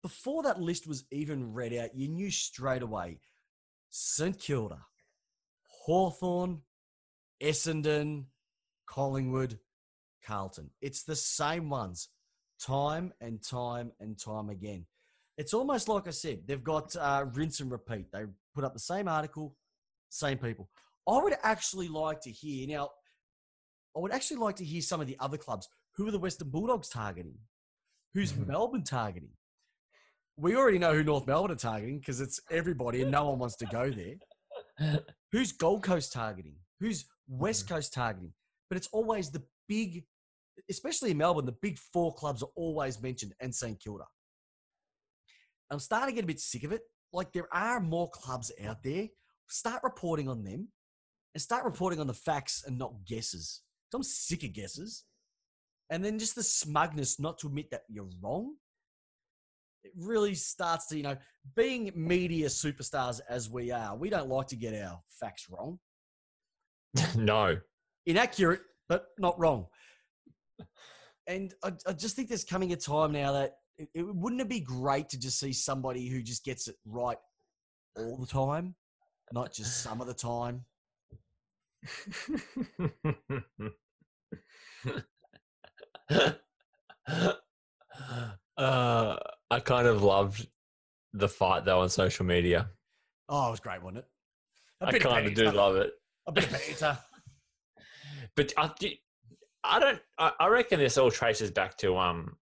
[0.01, 3.19] before that list was even read out, you knew straight away
[3.89, 4.79] St Kilda,
[5.85, 6.61] Hawthorn,
[7.41, 8.25] Essendon,
[8.87, 9.59] Collingwood,
[10.25, 10.69] Carlton.
[10.81, 12.09] It's the same ones
[12.59, 14.85] time and time and time again.
[15.37, 18.11] It's almost like I said, they've got uh, rinse and repeat.
[18.11, 19.55] They put up the same article,
[20.09, 20.69] same people.
[21.09, 22.89] I would actually like to hear now.
[23.95, 25.67] I would actually like to hear some of the other clubs.
[25.95, 27.35] Who are the Western Bulldogs targeting?
[28.13, 28.35] Who's.
[28.47, 29.31] Melbourne targeting?
[30.37, 33.55] We already know who North Melbourne are targeting because it's everybody and no one wants
[33.57, 34.99] to go there.
[35.31, 36.55] Who's Gold Coast targeting?
[36.79, 38.33] Who's West Coast targeting?
[38.69, 40.03] But it's always the big,
[40.69, 44.05] especially in Melbourne, the big four clubs are always mentioned and St Kilda.
[45.71, 46.81] I'm starting to get a bit sick of it.
[47.13, 49.07] Like there are more clubs out there.
[49.47, 50.67] Start reporting on them
[51.33, 53.61] and start reporting on the facts and not guesses.
[53.93, 55.05] I'm sick of guesses.
[55.89, 58.55] And then just the smugness not to admit that you're wrong.
[59.83, 61.17] It really starts to, you know,
[61.55, 65.79] being media superstars as we are, we don't like to get our facts wrong.
[67.17, 67.57] no.
[68.05, 69.65] Inaccurate, but not wrong.
[71.27, 74.49] And I, I just think there's coming a time now that it, it wouldn't it
[74.49, 77.17] be great to just see somebody who just gets it right
[77.97, 78.75] all the time,
[79.33, 80.65] not just some of the time.
[88.57, 89.15] uh,
[89.49, 90.47] I kind of loved
[91.13, 92.69] the fight though on social media.
[93.29, 94.05] Oh, it was great, wasn't it?
[94.81, 95.91] A I kind of do love it.
[96.27, 96.97] a bit of banter.
[98.33, 98.71] But I,
[99.65, 99.99] I don't.
[100.17, 102.37] I, I reckon this all traces back to um.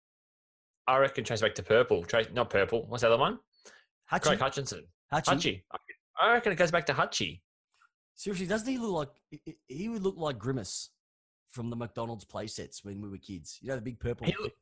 [0.89, 2.03] I reckon traces back to purple.
[2.03, 2.85] Trace, not purple.
[2.87, 3.39] What's the other one?
[4.29, 4.85] Craig Hutchinson.
[5.13, 5.23] Hutchie.
[5.71, 6.21] Hutchie.
[6.21, 7.41] I reckon it goes back to Hutchie.
[8.15, 8.91] Seriously, doesn't he look
[9.31, 10.89] like he would look like Grimace
[11.51, 13.59] from the McDonald's playsets when we were kids?
[13.61, 14.27] You know, the big purple.
[14.27, 14.53] He, look-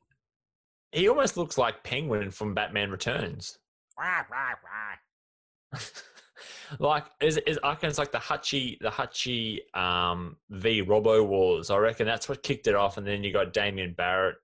[0.91, 3.57] he almost looks like Penguin from Batman Returns.
[6.79, 11.69] like is is I reckon it's like the Hutchie the Hutchie um v Robo Wars.
[11.69, 14.35] I reckon that's what kicked it off, and then you got Damien Barrett,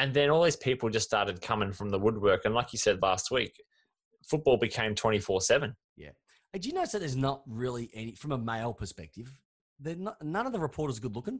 [0.00, 2.44] and then all these people just started coming from the woodwork.
[2.44, 3.54] And like you said last week,
[4.28, 5.76] football became twenty four seven.
[6.52, 9.32] Hey, do you notice that there's not really any, from a male perspective,
[9.80, 11.38] none of the reporters are good looking?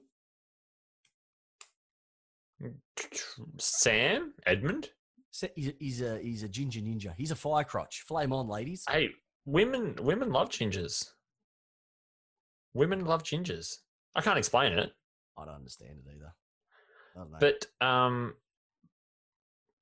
[3.58, 4.90] Sam Edmund,
[5.32, 7.14] He's a, he's a he's a ginger ninja.
[7.16, 8.04] He's a fire crotch.
[8.06, 8.84] Flame on, ladies.
[8.88, 9.10] hey,
[9.44, 11.04] women women love gingers.
[12.74, 13.74] Women love gingers.
[14.14, 14.90] I can't explain it.
[15.38, 16.34] I don't understand it either.
[17.16, 17.38] I don't know.
[17.40, 18.34] But um,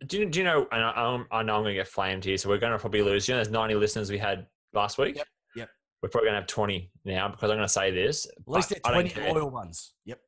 [0.06, 0.66] Do you, do you know?
[0.70, 2.78] And I, I'm- I know I'm going to get flamed here, so we're going to
[2.78, 3.26] probably lose.
[3.26, 5.16] You know, there's 90 listeners we had last week.
[5.16, 5.26] Yep,
[5.56, 5.68] yep.
[6.02, 8.26] We're probably going to have 20 now because I'm going to say this.
[8.26, 9.94] At least they're 20 loyal ones.
[10.04, 10.20] Yep.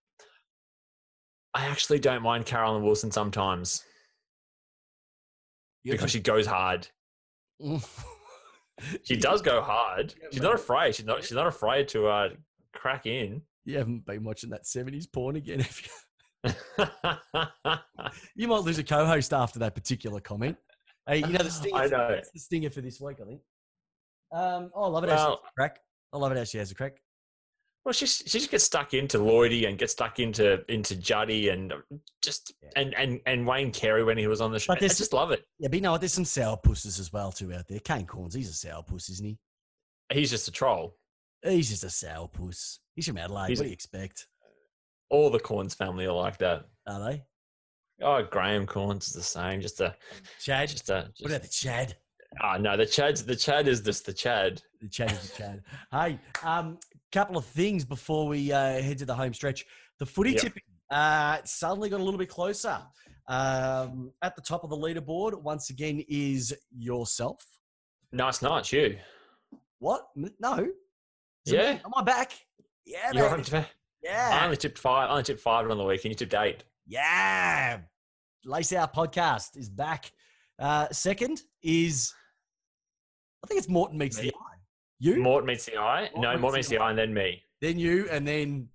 [1.55, 3.83] I actually don't mind Caroline Wilson sometimes
[5.83, 6.89] You because she goes hard.
[9.03, 10.15] She does go hard.
[10.19, 10.47] Yeah, She's mate.
[10.47, 10.95] not afraid.
[10.95, 11.23] She's not.
[11.23, 12.29] She's not afraid to uh,
[12.73, 13.43] crack in.
[13.67, 15.91] You haven't been watching that 70s porn again, have you?
[18.35, 20.57] You might lose a co-host after that particular comment.
[21.07, 21.77] Hey, you know the stinger.
[21.77, 22.09] I know.
[22.11, 23.41] That's the stinger for this week, I think.
[24.33, 25.81] Um, oh, I love it how she has a crack.
[26.13, 26.97] I love it how she has a crack.
[27.85, 31.73] Well, she she just gets stuck into Lloydie and gets stuck into into Juddy and
[32.23, 32.69] just Yeah.
[32.77, 34.73] and and and Wayne Carey when he was on the show.
[34.75, 35.45] I just love it.
[35.59, 36.01] Yeah, but you know what?
[36.01, 37.81] There's some sour pusses as well too out there.
[37.81, 39.39] Kane Cornes, he's a sour puss, isn't he?
[40.13, 40.97] He's just a troll.
[41.43, 42.81] He's just a sour puss.
[42.97, 43.49] He's from Adelaide.
[43.49, 44.27] He's what do you expect?
[45.11, 46.67] All the Cornes family are like that.
[46.87, 47.23] Are they?
[48.03, 49.61] Oh, Graham Cornes is the same.
[49.61, 49.95] Just a
[50.41, 50.69] Chad?
[50.71, 51.11] just a.
[51.21, 51.97] what about the Chad?
[52.45, 54.63] oh no, the Chad's the Chad is just the Chad.
[54.81, 55.63] The Chad is the Chad.
[55.93, 56.79] hey, um,
[57.13, 59.65] couple of things before we uh, head to the home stretch.
[59.99, 60.41] The footy Yep.
[60.41, 62.79] tipping uh, suddenly got a little bit closer.
[63.29, 67.45] Um, at the top of the leaderboard, once again, is yourself.
[68.13, 68.97] Nice night, you.
[69.79, 70.07] What?
[70.17, 70.69] No.
[71.47, 71.59] Is me?
[71.59, 71.79] Yeah.
[71.85, 72.33] Am I back?
[72.85, 73.67] Yeah, You're baby.
[74.09, 75.09] On, I only tipped five.
[75.09, 76.13] I only tipped five on the weekend.
[76.13, 76.65] You tipped eight.
[76.87, 77.81] Yeah.
[78.45, 80.11] Lace Out Podcast is back.
[80.59, 82.13] Uh, second is,
[83.45, 84.25] I think it's Morton meets Me.
[84.25, 84.57] the eye.
[84.99, 86.11] You, Morton meets the eye.
[86.15, 88.69] Mort no, meets Mort the meets the eye, and then me, then you, and then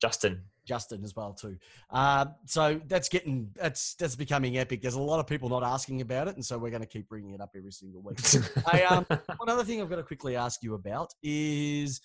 [0.00, 0.42] Justin.
[0.66, 1.56] Justin as well too.
[1.90, 4.80] Uh, so that's getting that's that's becoming epic.
[4.80, 7.08] There's a lot of people not asking about it, and so we're going to keep
[7.08, 8.18] bringing it up every single week.
[8.70, 12.00] Hey, um, One other thing I've got to quickly ask you about is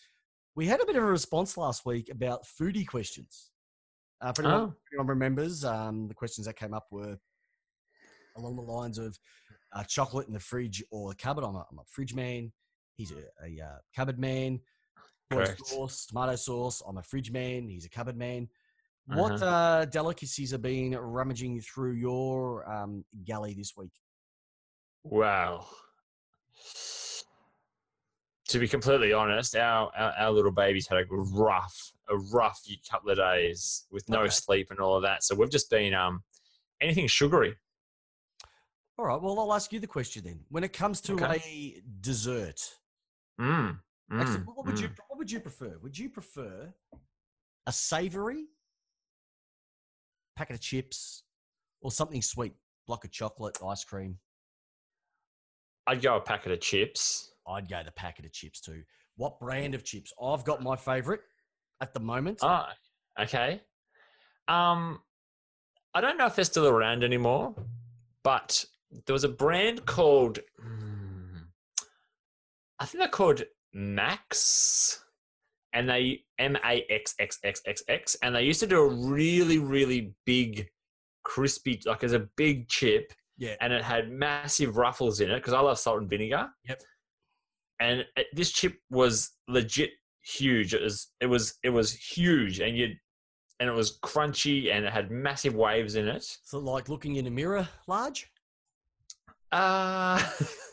[0.60, 3.52] we had a bit of a response last week about foodie questions.
[4.20, 7.16] Uh, anyone, oh, if anyone remembers, um, the questions that came up were
[8.36, 9.18] along the lines of
[9.74, 11.46] uh, chocolate in the fridge or the cupboard.
[11.46, 12.52] I'm a, I'm a fridge man.
[12.98, 14.60] He's a, a uh, cupboard man.
[15.32, 15.66] Correct.
[15.66, 16.84] sauce, tomato sauce.
[16.86, 17.70] I'm a fridge man.
[17.70, 18.50] He's a cupboard man.
[19.06, 19.46] What Uh-huh.
[19.46, 23.94] uh, delicacies have been rummaging through your um, galley this week?
[25.06, 25.66] wow.
[28.50, 33.12] To be completely honest, our, our our little baby's had a rough, a rough couple
[33.12, 34.30] of days with no Okay.
[34.30, 35.24] sleep and all of that.
[35.24, 36.24] So we've just been um
[36.82, 37.56] anything sugary.
[38.98, 39.22] All right.
[39.22, 40.40] Well, I'll ask you the question then.
[40.50, 41.44] When it comes to Okay.
[41.46, 42.60] a dessert,
[43.40, 43.80] Mm,
[44.20, 44.96] actually, mm, what would you mm.
[45.08, 45.78] what would you prefer?
[45.84, 46.74] Would you prefer
[47.68, 48.46] a savoury
[50.36, 51.24] packet of chips
[51.82, 52.56] or something sweet,
[52.88, 54.18] block of chocolate, ice cream?
[55.86, 57.32] I'd go a packet of chips.
[57.50, 58.84] I'd go the packet of chips too.
[59.16, 60.14] What brand of chips?
[60.22, 61.22] I've got my favourite
[61.82, 62.40] at the moment.
[62.42, 62.66] Oh,
[63.20, 63.62] okay.
[64.48, 65.00] Um,
[65.94, 67.56] I don't know if they're still around anymore,
[68.24, 68.64] but
[69.06, 71.38] there was a brand called, hmm,
[72.80, 73.44] I think they're called
[73.74, 75.04] Max,
[75.74, 78.88] and they M A X X X X X, and they used to do a
[78.88, 80.68] really, really big,
[81.24, 83.56] crispy, like as a big chip, yeah.
[83.62, 86.50] and it had massive ruffles in it because I love salt and vinegar.
[86.68, 86.82] Yep.
[87.80, 90.74] And it, this chip was legit huge.
[90.74, 92.96] It was it was it was huge, and you
[93.60, 96.26] and it was crunchy, and it had massive waves in it.
[96.44, 98.30] So like looking in a mirror, large.
[99.52, 100.22] Uh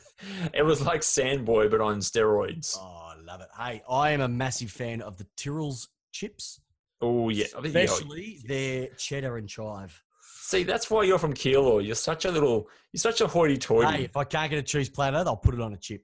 [0.54, 2.76] it was like Samboy, but on steroids.
[2.78, 3.48] Oh, I love it.
[3.58, 6.60] Hey, I am a massive fan of the Tyrrell's chips,
[7.00, 10.02] Oh yeah, I think you- especially their cheddar and chive.
[10.40, 11.84] See, that's why you're from Keilor.
[11.84, 12.68] You're such a little.
[12.92, 13.96] You're such a hoity-toity.
[13.96, 16.02] Hey, if I can't get a cheese platter, they'll put it on a chip.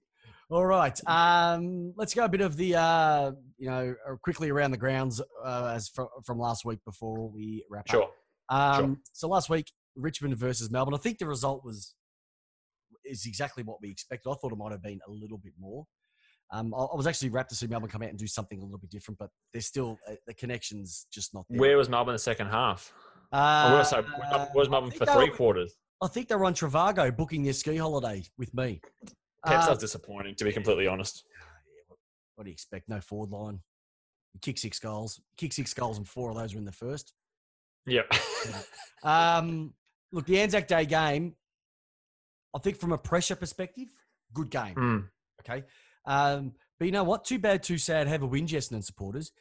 [0.52, 1.00] All right.
[1.06, 5.18] Um, let's go a bit of the, uh, you know, uh, quickly around the grounds
[5.42, 7.90] uh, as from, from last week before we wrap up.
[7.90, 8.10] Sure.
[8.50, 8.78] up.
[8.80, 10.92] Um, So last week, Richmond versus Melbourne.
[10.92, 11.94] I think the result was
[13.06, 14.28] is exactly what we expected.
[14.30, 15.86] I thought it might have been a little bit more.
[16.52, 18.62] Um, I, I was actually wrapped to see Melbourne come out and do something a
[18.62, 21.58] little bit different, but there's still uh, the connections just not there.
[21.60, 22.92] Where was Melbourne in the second half?
[23.32, 25.74] Uh, or was, where was Melbourne for they three were- quarters?
[26.02, 28.80] I think they're on Trivago booking their ski holiday with me.
[29.44, 31.24] Pep's Uh, was disappointing, to be completely honest.
[32.36, 32.88] what do you expect?
[32.88, 33.60] No forward line.
[34.34, 35.20] You kick six goals.
[35.36, 37.12] Kick six goals, and four of those were in the first.
[37.86, 38.06] Yep.
[39.04, 39.74] Um,
[40.12, 41.34] look, the Anzac Day game,
[42.54, 43.88] I think from a pressure perspective,
[44.32, 44.76] good game.
[44.76, 45.08] Mm.
[45.40, 45.64] Okay.
[46.06, 47.24] Um, but you know what?
[47.24, 48.06] Too bad, too sad.
[48.06, 49.32] Have a win, and supporters.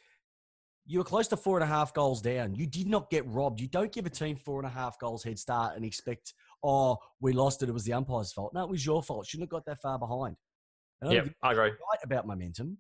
[0.87, 2.55] You were close to four and a half goals down.
[2.55, 3.61] You did not get robbed.
[3.61, 6.33] You don't give a team four and a half goals head start and expect,
[6.63, 7.69] oh, we lost it.
[7.69, 8.53] It was the umpire's fault.
[8.53, 9.25] No, it was your fault.
[9.27, 10.35] Shouldn't have got that far behind.
[11.01, 11.69] And I Yep, I agree.
[11.69, 12.77] right about momentum.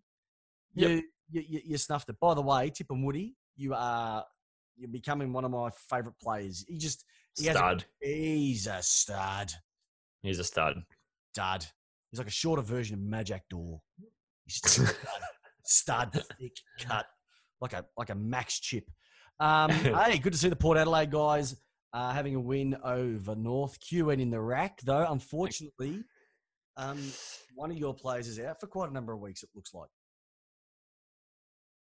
[0.75, 0.89] Yep.
[0.89, 2.15] You, you, you, you snuffed it.
[2.19, 4.23] By the way, Tip and Woody, you are
[4.77, 6.65] you're becoming one of my favourite players.
[6.67, 7.05] He just
[7.37, 7.85] he has a, Stud.
[8.01, 9.51] he's a stud,
[10.21, 10.81] He's a stud.
[11.33, 11.65] stud.
[12.11, 13.81] He's like a shorter version of Magic Door.
[14.45, 14.85] He's just a
[15.63, 17.05] stud, stud, thick cut,
[17.61, 18.89] like a like a max chip.
[19.39, 21.55] Um, hey, good to see the Port Adelaide guys
[21.93, 23.79] uh, having a win over North.
[23.79, 25.05] QN in the rack, though.
[25.09, 26.03] Unfortunately,
[26.77, 26.99] um,
[27.55, 29.43] one of your players is out for quite a number of weeks.
[29.43, 29.89] It looks like.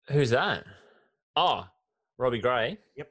[0.09, 0.65] Who's that?
[1.35, 1.65] Oh,
[2.17, 2.77] Robbie Gray.
[2.97, 3.09] Yep.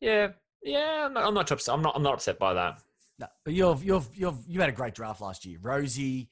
[0.00, 0.28] Yeah,
[0.62, 1.06] yeah.
[1.06, 1.74] I'm not, I'm not upset.
[1.74, 1.94] I'm not.
[1.96, 2.80] I'm not upset by that.
[3.20, 6.30] No, but you've you've you've you had a great draft last year, Rosie.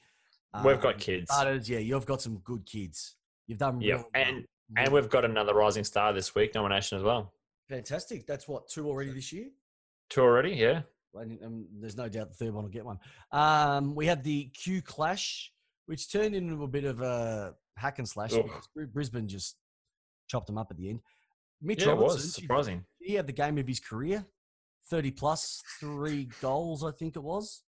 [0.64, 1.26] We've got um, kids.
[1.28, 3.16] Butters, yeah, you've got some good kids.
[3.46, 4.44] You've done Yeah, really well, and
[4.76, 7.32] and we've got another rising star this week nomination as well.
[7.68, 8.26] Fantastic.
[8.26, 9.46] That's what two already this year.
[10.10, 10.52] Two already.
[10.52, 10.82] Yeah.
[11.14, 12.98] And, and there's no doubt the third one will get one.
[13.32, 15.50] Um, we had the Q clash,
[15.86, 18.32] which turned into a bit of a hack and slash.
[18.32, 19.56] Because Brisbane just
[20.28, 21.00] chopped them up at the end.
[21.62, 22.84] Mitch Yeah, it was surprising.
[23.00, 24.26] He had the game of his career,
[24.90, 27.62] thirty plus, three goals, I think it was.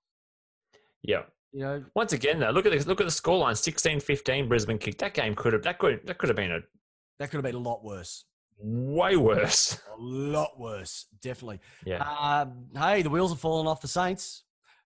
[1.03, 1.21] Yeah.
[1.53, 2.85] You know, Once again, though, look at this.
[2.85, 4.99] Look at the scoreline: 16-15 Brisbane kicked.
[4.99, 5.63] That game could have.
[5.63, 6.05] That could.
[6.05, 6.59] That could have been a
[7.19, 8.25] that could have been a lot worse.
[8.59, 9.79] Way worse.
[9.97, 11.59] A lot worse, definitely.
[11.85, 12.03] Yeah.
[12.03, 14.43] Um, hey, the wheels have fallen off the Saints.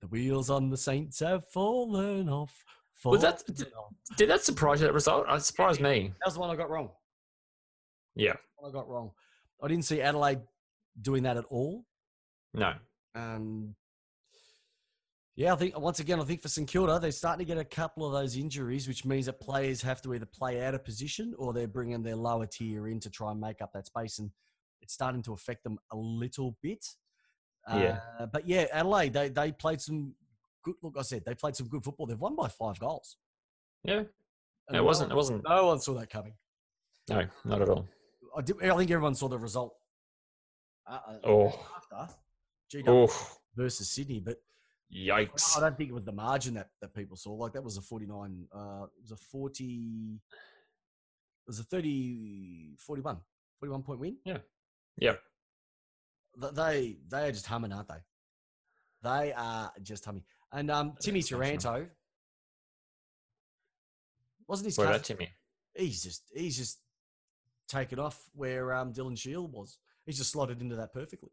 [0.00, 2.64] The wheels on the Saints have fallen off.
[3.04, 3.92] Was that- fallen off.
[4.16, 4.86] Did that surprise you?
[4.86, 5.26] That result?
[5.28, 6.12] It surprised me.
[6.20, 6.90] That was the one I got wrong.
[8.14, 8.34] Yeah.
[8.56, 9.10] One I got wrong.
[9.62, 10.40] I didn't see Adelaide
[11.00, 11.84] doing that at all.
[12.54, 12.74] No.
[13.14, 13.74] Um,
[15.36, 17.64] yeah, I think once again, I think for St Kilda, they're starting to get a
[17.64, 21.34] couple of those injuries, which means that players have to either play out of position
[21.38, 24.30] or they're bringing their lower tier in to try and make up that space, and
[24.82, 26.84] it's starting to affect them a little bit.
[27.68, 28.00] Yeah.
[28.18, 30.14] Uh, but yeah, Adelaide, they they played some
[30.64, 30.74] good.
[30.82, 32.06] Look, I said they played some good football.
[32.06, 33.16] They've won by five goals.
[33.84, 34.02] Yeah.
[34.72, 35.12] It wasn't.
[35.12, 35.42] It wasn't.
[35.48, 36.34] No one saw that coming.
[37.08, 37.86] No, not at all.
[38.36, 39.74] I, did, I think everyone saw the result.
[40.86, 41.66] Uh, uh, Oh.
[42.00, 42.14] after
[42.72, 43.36] GW Oh.
[43.54, 44.36] versus Sydney, but
[44.94, 45.56] Yikes.
[45.56, 47.32] I don't think it was the margin that, that people saw.
[47.32, 53.16] Like that was a 49, uh, it was a 40, it was a 30, 41,
[53.60, 54.16] 41 point win.
[54.24, 54.38] Yeah.
[56.40, 58.02] Th- They, they are just humming, aren't they?
[59.02, 60.24] They are just humming.
[60.52, 61.22] And um, Timmy.
[61.22, 61.86] Taranto,
[64.46, 64.94] wasn't his What cousin?
[64.96, 65.28] about Timmy?
[65.74, 66.80] He's just, he's just
[67.68, 69.78] taken off where um, Dylan Shiel was.
[70.04, 71.30] He's just slotted into that perfectly.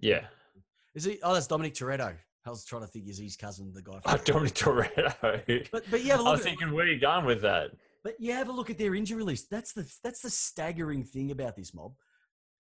[0.00, 0.26] Yeah.
[0.94, 1.18] Is he?
[1.22, 2.14] Oh, that's Dominic Toretto.
[2.46, 3.98] I was trying to think, is his cousin the guy?
[4.06, 5.70] Oh, Dominic Toretto.
[5.72, 7.70] but but yeah, I was at, thinking, where are you going with that?
[8.02, 9.48] But you have a look at their injury list.
[9.50, 11.94] That's the that's the staggering thing about this mob.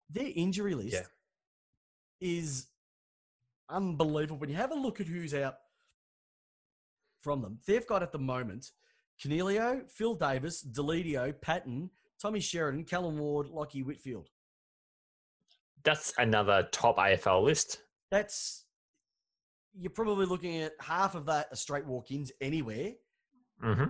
[0.09, 1.01] Their injury list Yeah.
[2.21, 2.67] is
[3.69, 4.38] unbelievable.
[4.39, 5.55] When you have a look at who's out
[7.21, 8.67] from them, they've got at the moment
[9.21, 11.89] Coniglio, Phil Davis, Deledio, Patton,
[12.21, 14.30] Tommy Sheridan, Callum Ward, Lachie Whitfield.
[15.84, 17.82] That's another top AFL list.
[18.11, 18.65] That's
[19.77, 22.91] you're probably looking at half of that are straight walk-ins anywhere.
[23.61, 23.85] hmm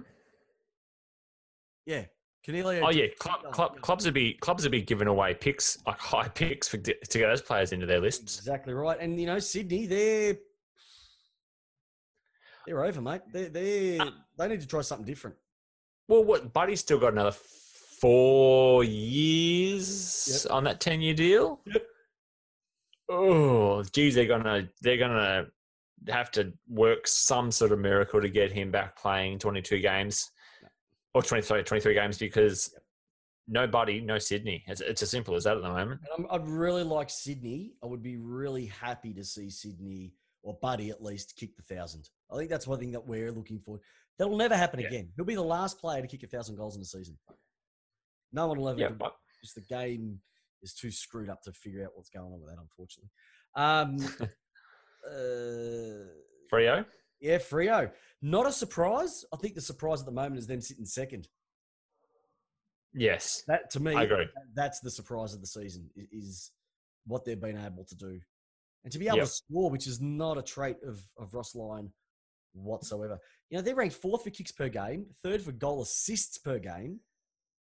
[1.86, 2.05] Yeah,
[2.47, 2.82] Coniglio.
[2.84, 6.28] Oh yeah, club, club, clubs would be clubs would be giving away picks like high
[6.34, 8.38] picks for, to get those players into their lists.
[8.39, 8.97] Exactly right.
[8.99, 10.38] And you know, Sydney, they're
[12.66, 13.22] they're over, mate.
[13.32, 15.36] They they Uh, they need to try something different.
[16.07, 17.32] Well, what Buddy's still got another
[17.99, 21.61] four years on that ten year deal.
[21.66, 21.84] Yep.
[23.10, 25.47] Oh, geez, they're gonna they're gonna
[26.10, 30.32] have to work some sort of miracle to get him back playing twenty two games
[31.14, 32.76] or 23, 23 games because
[33.47, 34.66] no Buddy, no Sydney.
[34.68, 36.01] It's, it's as simple as that at the moment.
[36.18, 37.72] And I'm, I'd really like Sydney.
[37.82, 40.12] I would be really happy to see Sydney
[40.43, 42.10] or Buddy at least kick the thousand.
[42.30, 43.80] I think that's one thing that we're looking for.
[44.20, 44.88] That'll never happen Yeah.
[44.88, 45.10] again.
[45.16, 47.18] He'll be the last player to kick a thousand goals in a season.
[48.34, 48.80] No one will ever.
[48.82, 50.20] Yeah, but Just the game
[50.66, 52.61] is too screwed up to figure out what's going on with that.
[52.61, 53.09] Unfortunately.
[53.55, 53.97] Um,
[55.09, 56.09] uh,
[56.51, 56.86] Freo.
[57.22, 57.91] Yeah, Freo.
[58.22, 59.24] Not a surprise.
[59.34, 61.28] I think the surprise at the moment is them sitting second.
[62.93, 64.26] Yes, That to me, I agree.
[64.53, 66.51] that's the surprise of the season is
[67.05, 68.20] what they've been able to do,
[68.86, 69.26] and to be able Yep.
[69.28, 71.91] to score, which is not a trait of of Ross Lyon
[72.53, 73.20] whatsoever.
[73.49, 77.01] You know, they're ranked fourth for kicks per game, third for goal assists per game,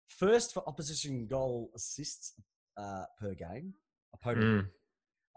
[0.07, 2.33] first for opposition goal assists
[2.79, 3.73] uh, per game,
[4.13, 4.67] opponent Mm.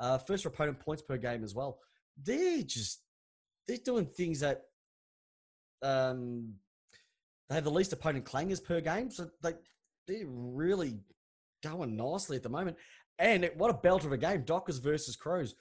[0.04, 1.78] uh, first opponent points per game as well.
[2.26, 3.02] They're just
[3.66, 4.58] they're doing things that
[5.82, 6.54] um,
[7.48, 9.54] they have the least opponent clangers per game, so they
[10.06, 11.00] they're really
[11.62, 12.76] going nicely at the moment.
[13.18, 15.54] And it, what a belt of a game, Dockers versus Crows.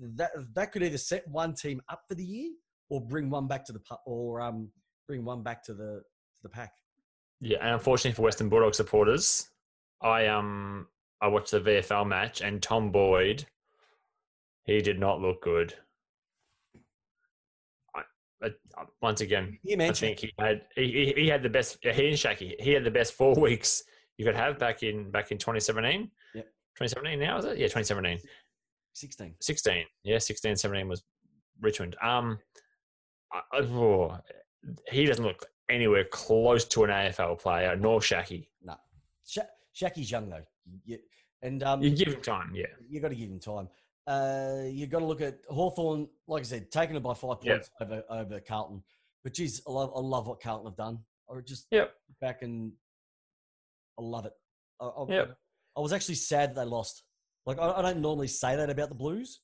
[0.00, 2.50] That that could either set one team up for the year
[2.90, 4.70] or bring one back to the or um
[5.06, 6.02] bring one back to the
[6.36, 6.72] to the pack.
[7.40, 9.48] Yeah, and unfortunately for Western Bulldog supporters,
[10.02, 10.88] I um
[11.20, 13.46] I watched the VFL match and Tom Boyd,
[14.64, 15.74] he did not look good.
[17.94, 18.02] I,
[18.42, 22.16] I, once again, You I think he had he, he had the best he and
[22.16, 23.82] Shaki he had the best four weeks
[24.18, 26.10] you could have back in back in 2017.
[26.34, 26.44] Yep.
[26.78, 27.58] 2017 now is it?
[27.58, 28.18] Yeah, 2017.
[28.92, 29.34] 16.
[29.40, 29.84] 16.
[30.04, 31.02] Yeah, 16, 17 was
[31.60, 31.96] Richmond.
[32.02, 32.38] Um,
[33.32, 34.18] I, oh,
[34.90, 38.48] he doesn't look anywhere close to an AFL player, nor Shaki.
[39.26, 39.42] Sha-
[39.74, 40.44] Shaky's young though,
[40.84, 40.98] you,
[41.42, 42.66] and um, You give him time, yeah.
[42.88, 43.68] you got to give him time.
[44.06, 47.70] Uh, you got to look at Hawthorn, like I said, taking it by five points
[47.80, 48.82] over over Carlton.
[49.24, 51.00] But geez, I love I love what Carlton have done.
[51.28, 51.92] I just Yep.
[52.20, 52.72] back and
[53.98, 54.32] I love it.
[54.80, 55.38] I, I, Yep.
[55.76, 57.02] I was actually sad that they lost.
[57.46, 59.40] Like I, I don't normally say that about the Blues,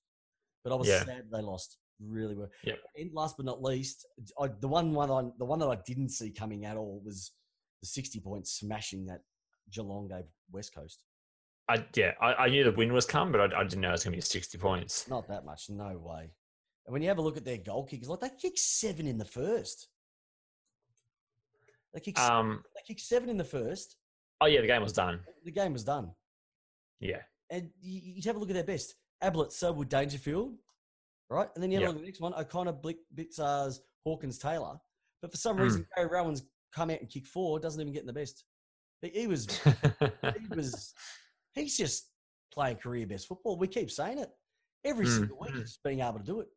[0.63, 1.05] but I was Yeah.
[1.05, 1.79] sad they lost.
[2.01, 2.51] Really were.
[2.65, 2.79] Yep.
[2.97, 4.07] And last but not least,
[4.41, 7.33] I, the one one I, the one that I didn't see coming at all was
[7.81, 9.23] the sixty point smashing that
[9.73, 11.05] Geelong gave West Coast.
[11.73, 13.93] I yeah, I, I knew the win was come, but I, I didn't know it
[13.93, 15.09] was going to be 60 points.
[15.09, 16.31] Not that much, no way.
[16.87, 19.17] And when you have a look at their goal kickers, like they kicked seven in
[19.17, 19.89] the first.
[21.95, 23.97] They kicked, Um, they kicked seven in the first.
[24.41, 25.21] oh yeah, the game was done.
[25.45, 26.11] The game was done.
[27.01, 28.95] Yeah, And you, you have a look at their best.
[29.23, 30.55] Ablett, Selwood, Dangerfield,
[31.31, 31.49] right?
[31.55, 31.89] And then you have Yep.
[31.89, 34.77] a look at the next one, O'Connor, Blick, Bitzars, Hawkins, Taylor.
[35.21, 35.63] But for some Mm.
[35.63, 36.43] reason, Gary Rohan's
[36.75, 38.45] come out and kicked four, doesn't even get in the best.
[39.03, 39.47] He was,
[40.39, 40.95] he was,
[41.55, 42.09] he's just
[42.53, 43.57] playing career best football.
[43.59, 44.31] We keep saying it
[44.85, 45.61] every Mm, single week, mm.
[45.61, 46.49] just being able to do it.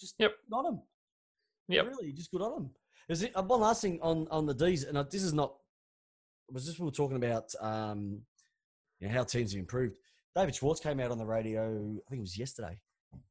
[0.00, 0.32] Just Yep.
[0.48, 0.82] good on him.
[1.68, 1.86] Yep.
[1.86, 2.70] Really, just good on him.
[3.08, 5.56] Is it, uh, one last thing on, on the D's, and uh, this is not,
[6.48, 8.20] it was just we were talking about um,
[9.00, 9.96] you know, how teams have improved.
[10.36, 11.62] David Schwarz came out on the radio,
[12.06, 12.78] I think it was yesterday,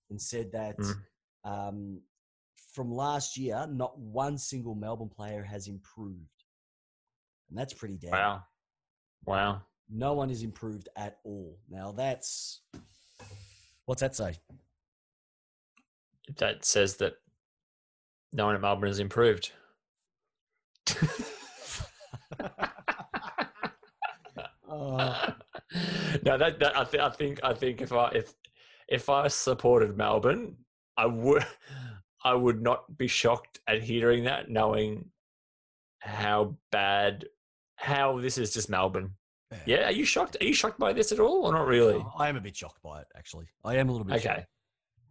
[0.10, 0.96] and said that Mm.
[1.46, 2.02] um,
[2.74, 6.20] from last year, not one single Melbourne player has improved.
[7.50, 8.12] And that's pretty damn.
[8.12, 8.44] wow,
[9.26, 9.62] wow.
[9.94, 11.58] No one has improved at all.
[11.70, 12.62] Now that's
[13.86, 14.36] what's that say?
[16.38, 17.16] That says that
[18.32, 19.52] no one at Melbourne has improved.
[24.70, 25.32] Uh,
[26.24, 28.34] no, that, that I, th- I think I think if I if
[28.88, 30.56] if I supported Melbourne,
[30.98, 31.46] I would
[32.24, 35.10] I would not be shocked at hearing that, knowing
[36.00, 37.26] how bad
[37.76, 39.12] how this is just Melbourne.
[39.66, 40.38] Yeah, are you shocked?
[40.42, 41.96] Are you shocked by this at all, or not really?
[41.96, 43.46] Oh, I am a bit shocked by it, actually.
[43.66, 44.16] I am a little bit.
[44.18, 44.48] Okay, shocked.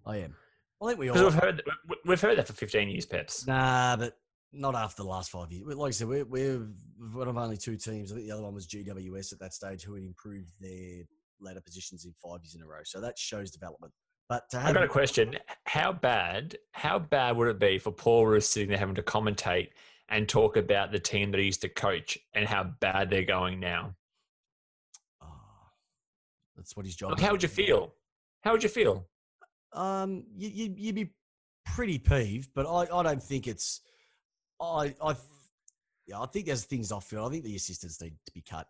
[0.06, 0.34] I am.
[0.82, 1.22] I think we all.
[1.22, 3.46] we've heard we- we've heard that for fifteen years, Peps.
[3.46, 4.16] Nah, but
[4.52, 5.66] not after the last five years.
[5.76, 6.66] Like I said, we're, we're
[7.12, 8.10] one of only two teams.
[8.10, 11.04] I think the other one was GWS at that stage, who had improved their
[11.40, 12.80] ladder positions in five years in a row.
[12.84, 13.92] So that shows development.
[14.28, 15.36] But to I've have got a question.
[15.66, 16.56] How bad?
[16.72, 19.68] How bad would it be for Paul Roos sitting there having to commentate
[20.08, 23.60] and talk about the team that he used to coach and how bad they're going
[23.60, 23.94] now?
[26.60, 27.12] That's what his job.
[27.12, 27.94] Like, how would you feel?
[28.42, 29.06] How would you feel?
[29.72, 31.10] Um, you, you, you'd be
[31.64, 33.80] pretty peeved, but I, I don't think it's.
[34.60, 35.16] I, I,
[36.06, 37.28] yeah, I think there's things off field.
[37.28, 38.66] I think the assistants need to be cut.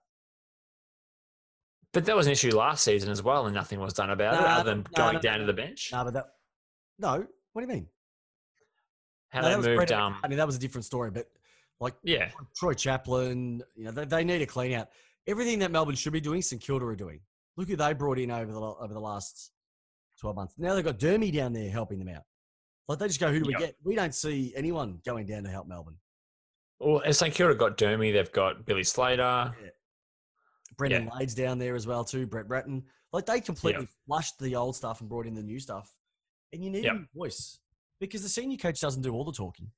[1.93, 4.47] But that was an issue last season as well, and nothing was done about it
[4.47, 5.91] other than no, going no, down to the bench.
[5.93, 6.27] No, but that.
[7.01, 7.89] No, what do you mean?
[9.31, 9.91] How they moved.
[9.91, 11.27] Um, I mean, that was a different story, but
[11.81, 14.91] like yeah, Troy Chaplin, you know, they, they need a clean out.
[15.27, 17.21] Everything that Melbourne should be doing, St Kilda are doing.
[17.57, 19.53] Look who they brought in over the over the last
[20.19, 20.55] twelve months.
[20.59, 22.23] Now they've got Dermy down there helping them out.
[22.89, 23.61] Like they just go, who do we Yep.
[23.61, 23.77] get?
[23.85, 25.97] We don't see anyone going down to help Melbourne.
[26.81, 28.13] well, and St Kilda got Dermy.
[28.13, 29.55] They've got Billy Slater.
[30.77, 32.27] Brendan Lade's down there as well too.
[32.27, 32.83] Brett Ratten.
[33.13, 35.93] Like they completely flushed the old stuff and brought in the new stuff.
[36.53, 36.95] And you need Yep.
[36.97, 37.59] a voice
[38.01, 39.71] because the senior coach doesn't do all the talking.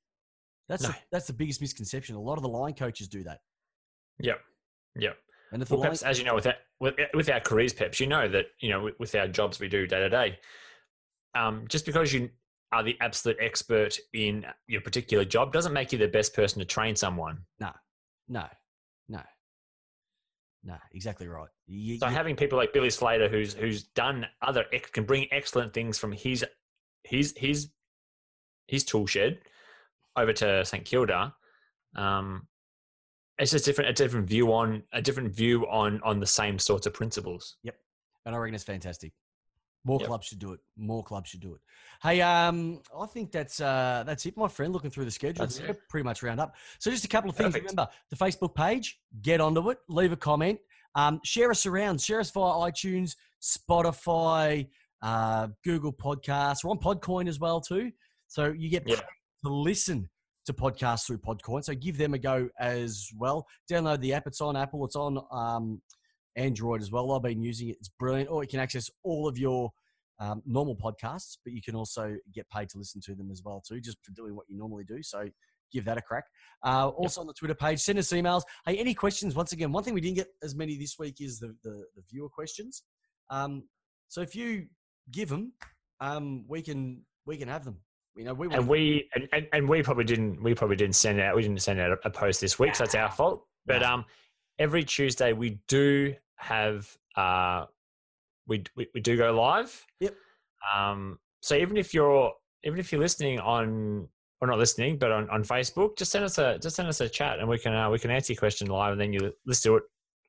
[0.69, 0.89] That's No.
[0.89, 2.15] the, that's the biggest misconception.
[2.15, 3.41] A lot of the line coaches do that.
[4.19, 4.39] Yep,
[4.95, 5.17] yep.
[5.53, 7.99] And if the Well, Peps, as you know, with that, with, with our careers, Peps,
[7.99, 10.39] you know that you know with, with our jobs we do day to day.
[11.35, 12.29] Um, just because you
[12.71, 16.65] are the absolute expert in your particular job doesn't make you the best person to
[16.65, 17.45] train someone.
[17.59, 17.71] no,
[18.27, 18.45] no,
[19.09, 19.21] no,
[20.63, 20.75] no.
[20.91, 21.49] exactly right.
[21.67, 25.73] You- So you- having people like Billy Slater, who's who's done other can bring excellent
[25.73, 26.43] things from his
[27.03, 27.69] his his
[28.67, 29.39] his tool shed
[30.15, 31.35] over to St Kilda.
[31.95, 32.47] Um,
[33.43, 36.87] it's just different a different view on a different view on on the same sorts
[36.87, 37.57] of principles.
[37.63, 37.75] Yep,
[38.25, 39.13] and I reckon it's fantastic.
[39.85, 40.07] More Yep.
[40.07, 40.61] clubs should do it.
[40.77, 41.61] More clubs should do it.
[42.01, 44.71] Hey, um, I think that's uh, that's it, my friend.
[44.73, 45.45] Looking through the schedule,
[45.89, 46.55] pretty much round up.
[46.79, 47.47] So just a couple of things.
[47.53, 47.69] Perfect.
[47.71, 48.97] Remember the Facebook page.
[49.21, 49.77] Get onto it.
[49.89, 50.57] Leave a comment.
[50.95, 51.99] Um, share us around.
[51.99, 54.69] Share us via iTunes, Spotify,
[55.01, 56.63] uh, Google Podcasts.
[56.63, 57.91] We're on Podcoin as well too.
[58.27, 59.01] So you get Yeah.
[59.43, 60.09] to listen
[60.45, 61.63] to podcasts through Podcoin.
[61.63, 63.45] So give them a go as well.
[63.71, 64.27] Download the app.
[64.27, 64.85] It's on Apple.
[64.85, 65.81] It's on um,
[66.35, 67.11] Android as well.
[67.11, 68.29] I've been using it; it's brilliant.
[68.29, 69.71] Or you can access all of your
[70.19, 73.61] um, normal podcasts, but you can also get paid to listen to them as well
[73.67, 75.01] too, just for doing what you normally do.
[75.01, 75.25] So
[75.71, 76.25] give that a crack.
[76.63, 78.43] Uh, also on the Twitter page, send us emails.
[78.65, 79.35] Hey, any questions?
[79.35, 82.03] Once again, one thing we didn't get as many this week is the the, the
[82.09, 82.83] viewer questions.
[83.29, 83.63] Um,
[84.07, 84.67] so if you
[85.11, 85.53] give them,
[85.99, 87.77] um, we can we can have them.
[88.15, 91.19] You know, we and we and, and, and, we probably didn't we probably didn't send
[91.19, 93.45] out we didn't send out a post this week, so that's our fault.
[93.65, 94.05] But um,
[94.59, 97.65] every Tuesday we do have uh,
[98.47, 99.85] we, we we do go live.
[99.99, 100.15] Yep.
[100.75, 102.31] Um, so even if you're
[102.63, 104.07] even if you're listening on
[104.41, 107.09] or not listening, but on, on Facebook, just send us a just send us a
[107.09, 109.61] chat and we can uh, we can answer your question live and then you let's
[109.61, 109.83] do it.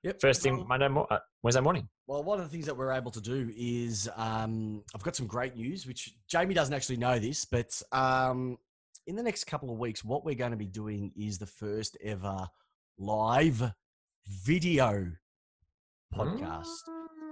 [0.04, 0.20] Yep.
[0.20, 1.88] First thing Monday mo- uh, Wednesday morning.
[2.06, 5.26] Well, one of the things that we're able to do is um, I've got some
[5.26, 8.58] great news, which Jamie doesn't actually know this, but um,
[9.06, 11.96] in the next couple of weeks, what we're going to be doing is the first
[12.04, 12.46] ever
[12.98, 13.72] live
[14.26, 15.10] video
[16.14, 16.66] podcast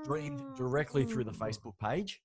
[0.04, 2.22] streamed directly through the Facebook page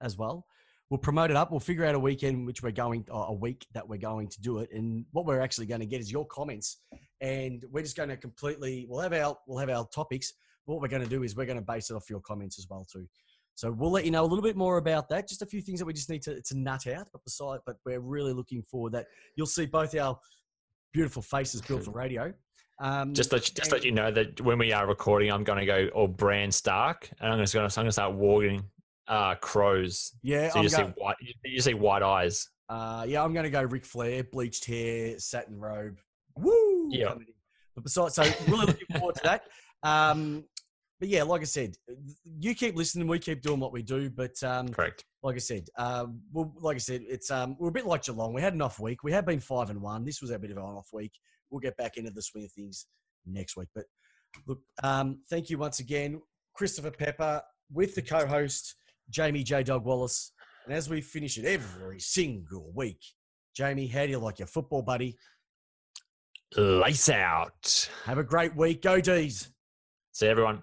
[0.00, 0.46] as well.
[0.88, 1.50] We'll promote it up.
[1.50, 4.58] We'll figure out a weekend which we're going, a week that we're going to do
[4.58, 4.70] it.
[4.72, 6.78] And what we're actually going to get is your comments,
[7.20, 8.86] and we're just going to completely.
[8.88, 10.32] We'll have our we'll have our topics
[10.66, 12.66] what we're going to do is we're going to base it off your comments as
[12.68, 13.06] well too.
[13.54, 15.28] So we'll let you know a little bit more about that.
[15.28, 17.08] Just a few things that we just need to, to nut out.
[17.12, 19.06] But beside, but we're really looking forward that
[19.36, 20.18] you'll see both our
[20.92, 22.32] beautiful faces built for radio.
[22.80, 25.66] Um, just let just let you know that when we are recording, I'm going to
[25.66, 28.62] go all Bran Stark, and I'm going to I'm going to start walking
[29.06, 30.12] uh, crows.
[30.22, 32.48] Yeah, so you see white you see white eyes.
[32.70, 35.98] Uh, yeah, I'm going to go Ric Flair, bleached hair, satin robe.
[36.36, 36.88] Woo!
[36.90, 37.14] Yeah.
[37.74, 39.42] But besides, so really looking forward to that.
[39.82, 40.44] Um,
[41.00, 41.76] but yeah, like I said,
[42.38, 44.10] you keep listening, we keep doing what we do.
[44.10, 45.04] But um, correct.
[45.22, 48.34] Like I said, um, well, like I said, it's um, we're a bit like Geelong.
[48.34, 49.02] We had an off week.
[49.02, 50.04] We have been five and one.
[50.04, 51.12] This was a bit of an off week.
[51.50, 52.86] We'll get back into the swing of things
[53.26, 53.68] next week.
[53.74, 53.84] But
[54.46, 56.20] look, um, thank you once again,
[56.54, 58.76] Christopher Pepper, with the co-host
[59.08, 59.62] Jamie J.
[59.62, 60.32] Dog Wallace.
[60.66, 63.00] And as we finish it every single week,
[63.56, 65.16] Jamie, how do you like your football, buddy?
[66.56, 67.90] Lace out.
[68.04, 68.82] Have a great week.
[68.82, 69.50] Go D's.
[70.20, 70.62] See everyone.